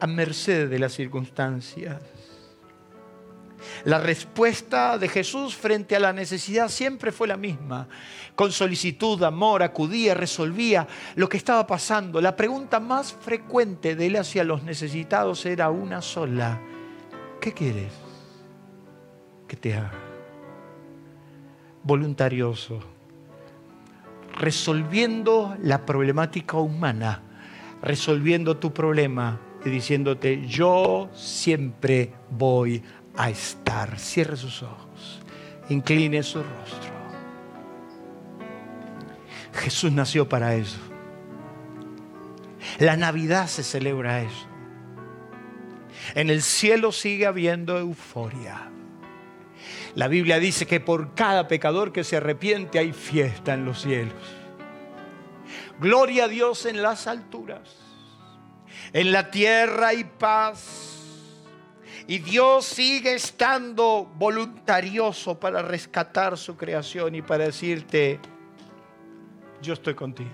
a 0.00 0.06
merced 0.06 0.68
de 0.68 0.78
las 0.78 0.92
circunstancias 0.92 2.02
la 3.84 3.98
respuesta 3.98 4.98
de 4.98 5.08
Jesús 5.08 5.56
frente 5.56 5.96
a 5.96 6.00
la 6.00 6.12
necesidad 6.12 6.68
siempre 6.68 7.12
fue 7.12 7.28
la 7.28 7.36
misma. 7.36 7.88
Con 8.34 8.52
solicitud, 8.52 9.22
amor, 9.22 9.62
acudía, 9.62 10.14
resolvía 10.14 10.86
lo 11.16 11.28
que 11.28 11.36
estaba 11.36 11.66
pasando. 11.66 12.20
La 12.20 12.36
pregunta 12.36 12.80
más 12.80 13.12
frecuente 13.12 13.96
de 13.96 14.06
él 14.06 14.16
hacia 14.16 14.44
los 14.44 14.62
necesitados 14.62 15.44
era 15.46 15.70
una 15.70 16.00
sola. 16.00 16.60
¿Qué 17.40 17.52
quieres 17.52 17.92
que 19.48 19.56
te 19.56 19.74
haga? 19.74 19.92
voluntarioso, 21.84 22.80
resolviendo 24.38 25.56
la 25.62 25.84
problemática 25.84 26.56
humana, 26.56 27.22
resolviendo 27.82 28.56
tu 28.56 28.72
problema 28.72 29.40
y 29.64 29.70
diciéndote, 29.70 30.46
yo 30.46 31.10
siempre 31.14 32.12
voy 32.30 32.82
a 33.16 33.30
estar. 33.30 33.98
Cierre 33.98 34.36
sus 34.36 34.62
ojos, 34.62 35.20
incline 35.68 36.22
su 36.22 36.42
rostro. 36.42 36.92
Jesús 39.54 39.92
nació 39.92 40.28
para 40.28 40.54
eso. 40.54 40.78
La 42.78 42.96
Navidad 42.96 43.46
se 43.48 43.62
celebra 43.62 44.22
eso. 44.22 44.46
En 46.14 46.30
el 46.30 46.42
cielo 46.42 46.90
sigue 46.90 47.26
habiendo 47.26 47.78
euforia. 47.78 48.70
La 49.94 50.08
Biblia 50.08 50.38
dice 50.38 50.66
que 50.66 50.80
por 50.80 51.14
cada 51.14 51.48
pecador 51.48 51.92
que 51.92 52.04
se 52.04 52.16
arrepiente 52.16 52.78
hay 52.78 52.92
fiesta 52.92 53.52
en 53.54 53.64
los 53.64 53.82
cielos. 53.82 54.14
Gloria 55.80 56.24
a 56.24 56.28
Dios 56.28 56.64
en 56.64 56.82
las 56.82 57.06
alturas. 57.06 57.76
En 58.92 59.12
la 59.12 59.30
tierra 59.30 59.88
hay 59.88 60.04
paz. 60.04 60.88
Y 62.06 62.18
Dios 62.18 62.64
sigue 62.64 63.14
estando 63.14 64.10
voluntarioso 64.16 65.38
para 65.38 65.62
rescatar 65.62 66.36
su 66.36 66.56
creación 66.56 67.14
y 67.14 67.22
para 67.22 67.44
decirte, 67.44 68.18
yo 69.60 69.74
estoy 69.74 69.94
contigo. 69.94 70.30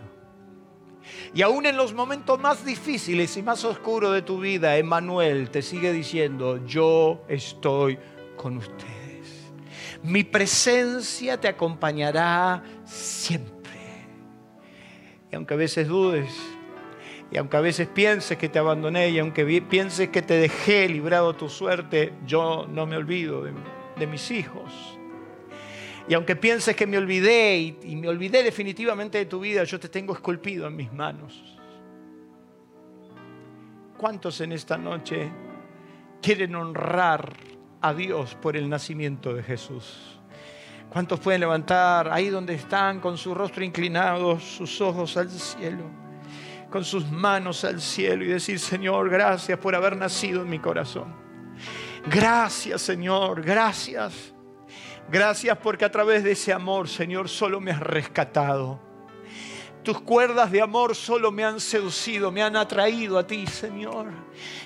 Y 1.34 1.42
aún 1.42 1.66
en 1.66 1.76
los 1.76 1.92
momentos 1.92 2.38
más 2.40 2.64
difíciles 2.64 3.36
y 3.36 3.42
más 3.42 3.64
oscuros 3.64 4.14
de 4.14 4.22
tu 4.22 4.40
vida, 4.40 4.76
Emmanuel 4.76 5.50
te 5.50 5.62
sigue 5.62 5.92
diciendo, 5.92 6.64
yo 6.64 7.24
estoy 7.28 7.98
con 8.36 8.56
ustedes. 8.58 8.97
Mi 10.02 10.24
presencia 10.24 11.40
te 11.40 11.48
acompañará 11.48 12.62
siempre. 12.84 13.56
Y 15.30 15.36
aunque 15.36 15.54
a 15.54 15.56
veces 15.56 15.88
dudes, 15.88 16.30
y 17.30 17.36
aunque 17.36 17.56
a 17.56 17.60
veces 17.60 17.88
pienses 17.88 18.38
que 18.38 18.48
te 18.48 18.58
abandoné, 18.58 19.10
y 19.10 19.18
aunque 19.18 19.44
pienses 19.62 20.08
que 20.08 20.22
te 20.22 20.34
dejé 20.34 20.88
librado 20.88 21.34
tu 21.34 21.48
suerte, 21.48 22.12
yo 22.26 22.66
no 22.68 22.86
me 22.86 22.96
olvido 22.96 23.42
de, 23.42 23.52
de 23.98 24.06
mis 24.06 24.30
hijos 24.30 24.98
y 26.08 26.14
aunque 26.14 26.36
pienses 26.36 26.74
que 26.74 26.86
me 26.86 26.96
olvidé 26.96 27.58
y, 27.58 27.96
me 27.96 28.08
olvidé 28.08 28.42
definitivamente 28.42 29.18
de 29.18 29.26
tu 29.26 29.40
vida, 29.40 29.64
yo 29.64 29.78
te 29.78 29.90
tengo 29.90 30.14
esculpido 30.14 30.66
en 30.66 30.74
mis 30.74 30.90
manos. 30.90 31.58
¿Cuántos 33.98 34.40
en 34.40 34.52
esta 34.52 34.78
noche 34.78 35.30
quieren 36.22 36.54
honrar 36.54 37.30
a 37.80 37.94
Dios 37.94 38.34
por 38.34 38.56
el 38.56 38.68
nacimiento 38.68 39.34
de 39.34 39.42
Jesús? 39.42 40.18
¿Cuántos 40.88 41.20
pueden 41.20 41.40
levantar 41.40 42.10
ahí 42.10 42.28
donde 42.28 42.54
están 42.54 43.00
con 43.00 43.18
su 43.18 43.34
rostro 43.34 43.62
inclinado, 43.64 44.40
sus 44.40 44.80
ojos 44.80 45.16
al 45.16 45.30
cielo, 45.30 45.84
con 46.70 46.84
sus 46.84 47.10
manos 47.10 47.64
al 47.64 47.80
cielo 47.80 48.24
y 48.24 48.28
decir, 48.28 48.58
Señor, 48.58 49.10
gracias 49.10 49.58
por 49.58 49.74
haber 49.74 49.96
nacido 49.96 50.42
en 50.42 50.50
mi 50.50 50.58
corazón? 50.58 51.14
Gracias, 52.06 52.80
Señor, 52.82 53.42
gracias 53.42 54.32
Gracias 55.10 55.56
porque 55.56 55.86
a 55.86 55.90
través 55.90 56.22
de 56.22 56.32
ese 56.32 56.52
amor, 56.52 56.86
Señor, 56.86 57.30
solo 57.30 57.60
me 57.60 57.70
has 57.70 57.80
rescatado. 57.80 58.78
Tus 59.88 60.02
cuerdas 60.02 60.50
de 60.50 60.60
amor 60.60 60.94
solo 60.94 61.32
me 61.32 61.42
han 61.42 61.58
seducido, 61.60 62.30
me 62.30 62.42
han 62.42 62.56
atraído 62.56 63.16
a 63.16 63.26
ti, 63.26 63.46
Señor. 63.46 64.08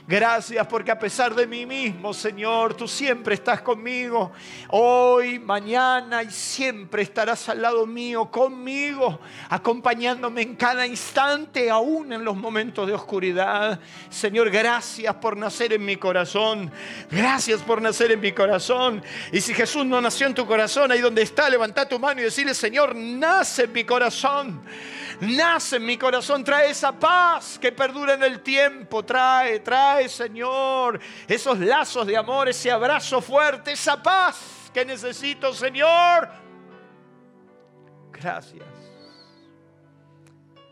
Gracias 0.04 0.66
porque 0.66 0.90
a 0.90 0.98
pesar 0.98 1.32
de 1.32 1.46
mí 1.46 1.64
mismo, 1.64 2.12
Señor, 2.12 2.74
tú 2.74 2.88
siempre 2.88 3.36
estás 3.36 3.62
conmigo. 3.62 4.32
Hoy, 4.70 5.38
mañana 5.38 6.24
y 6.24 6.30
siempre 6.32 7.02
estarás 7.02 7.48
al 7.48 7.62
lado 7.62 7.86
mío, 7.86 8.32
conmigo, 8.32 9.20
acompañándome 9.48 10.42
en 10.42 10.56
cada 10.56 10.88
instante, 10.88 11.70
aún 11.70 12.12
en 12.12 12.24
los 12.24 12.36
momentos 12.36 12.88
de 12.88 12.92
oscuridad. 12.92 13.78
Señor, 14.10 14.50
gracias 14.50 15.14
por 15.14 15.36
nacer 15.36 15.72
en 15.72 15.84
mi 15.84 15.94
corazón. 15.98 16.68
Gracias 17.08 17.62
por 17.62 17.80
nacer 17.80 18.10
en 18.10 18.18
mi 18.18 18.32
corazón. 18.32 19.00
Y 19.30 19.40
si 19.40 19.54
Jesús 19.54 19.86
no 19.86 20.00
nació 20.00 20.26
en 20.26 20.34
tu 20.34 20.48
corazón, 20.48 20.90
ahí 20.90 21.00
donde 21.00 21.22
está, 21.22 21.48
levanta 21.48 21.88
tu 21.88 22.00
mano 22.00 22.20
y 22.20 22.24
decirle, 22.24 22.54
Señor, 22.54 22.96
nace 22.96 23.62
en 23.62 23.72
mi 23.72 23.84
corazón 23.84 24.60
nace 25.20 25.76
en 25.76 25.86
mi 25.86 25.96
corazón, 25.96 26.44
trae 26.44 26.70
esa 26.70 26.92
paz 26.92 27.58
que 27.58 27.72
perdura 27.72 28.14
en 28.14 28.22
el 28.22 28.40
tiempo, 28.40 29.04
trae, 29.04 29.60
trae 29.60 30.08
Señor, 30.08 31.00
esos 31.26 31.58
lazos 31.58 32.06
de 32.06 32.16
amor, 32.16 32.48
ese 32.48 32.70
abrazo 32.70 33.20
fuerte, 33.20 33.72
esa 33.72 34.02
paz 34.02 34.70
que 34.72 34.84
necesito 34.84 35.52
Señor. 35.52 36.28
Gracias. 38.12 38.66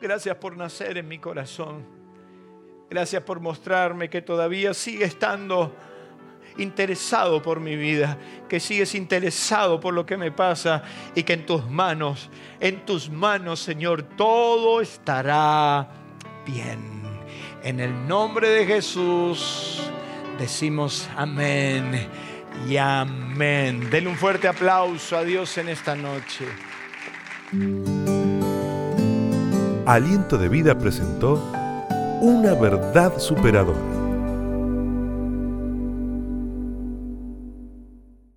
Gracias 0.01 0.37
por 0.37 0.57
nacer 0.57 0.97
en 0.99 1.09
mi 1.09 1.19
corazón. 1.19 1.85
Gracias 2.89 3.23
por 3.23 3.39
mostrarme 3.39 4.09
que 4.09 4.23
todavía 4.23 4.75
sigue 4.75 5.05
estando 5.05 5.75
interesado 6.61 7.43
por 7.43 7.61
mi 7.61 7.77
vida, 7.77 8.19
que 8.49 8.61
sigues 8.61 8.95
interesado 8.95 9.81
por 9.81 9.95
lo 9.95 10.07
que 10.07 10.17
me 10.17 10.31
pasa 10.31 10.83
y 11.15 11.23
que 11.23 11.33
en 11.33 11.47
tus 11.47 11.69
manos, 11.69 12.31
en 12.61 12.85
tus 12.85 13.11
manos, 13.11 13.61
Señor, 13.61 14.03
todo 14.03 14.81
estará 14.81 15.89
bien. 16.47 17.03
En 17.63 17.81
el 17.81 18.07
nombre 18.09 18.49
de 18.49 18.67
Jesús 18.67 19.83
decimos 20.39 21.09
amén 21.17 22.09
y 22.69 22.77
amén. 22.77 23.91
Denle 23.91 24.11
un 24.11 24.17
fuerte 24.17 24.49
aplauso 24.49 25.17
a 25.17 25.25
Dios 25.25 25.59
en 25.59 25.69
esta 25.69 25.95
noche. 25.95 26.47
Aliento 29.87 30.39
de 30.39 30.49
Vida 30.49 30.79
presentó 30.79 31.35
una 32.21 32.55
verdad 32.55 33.19
superadora. 33.19 34.00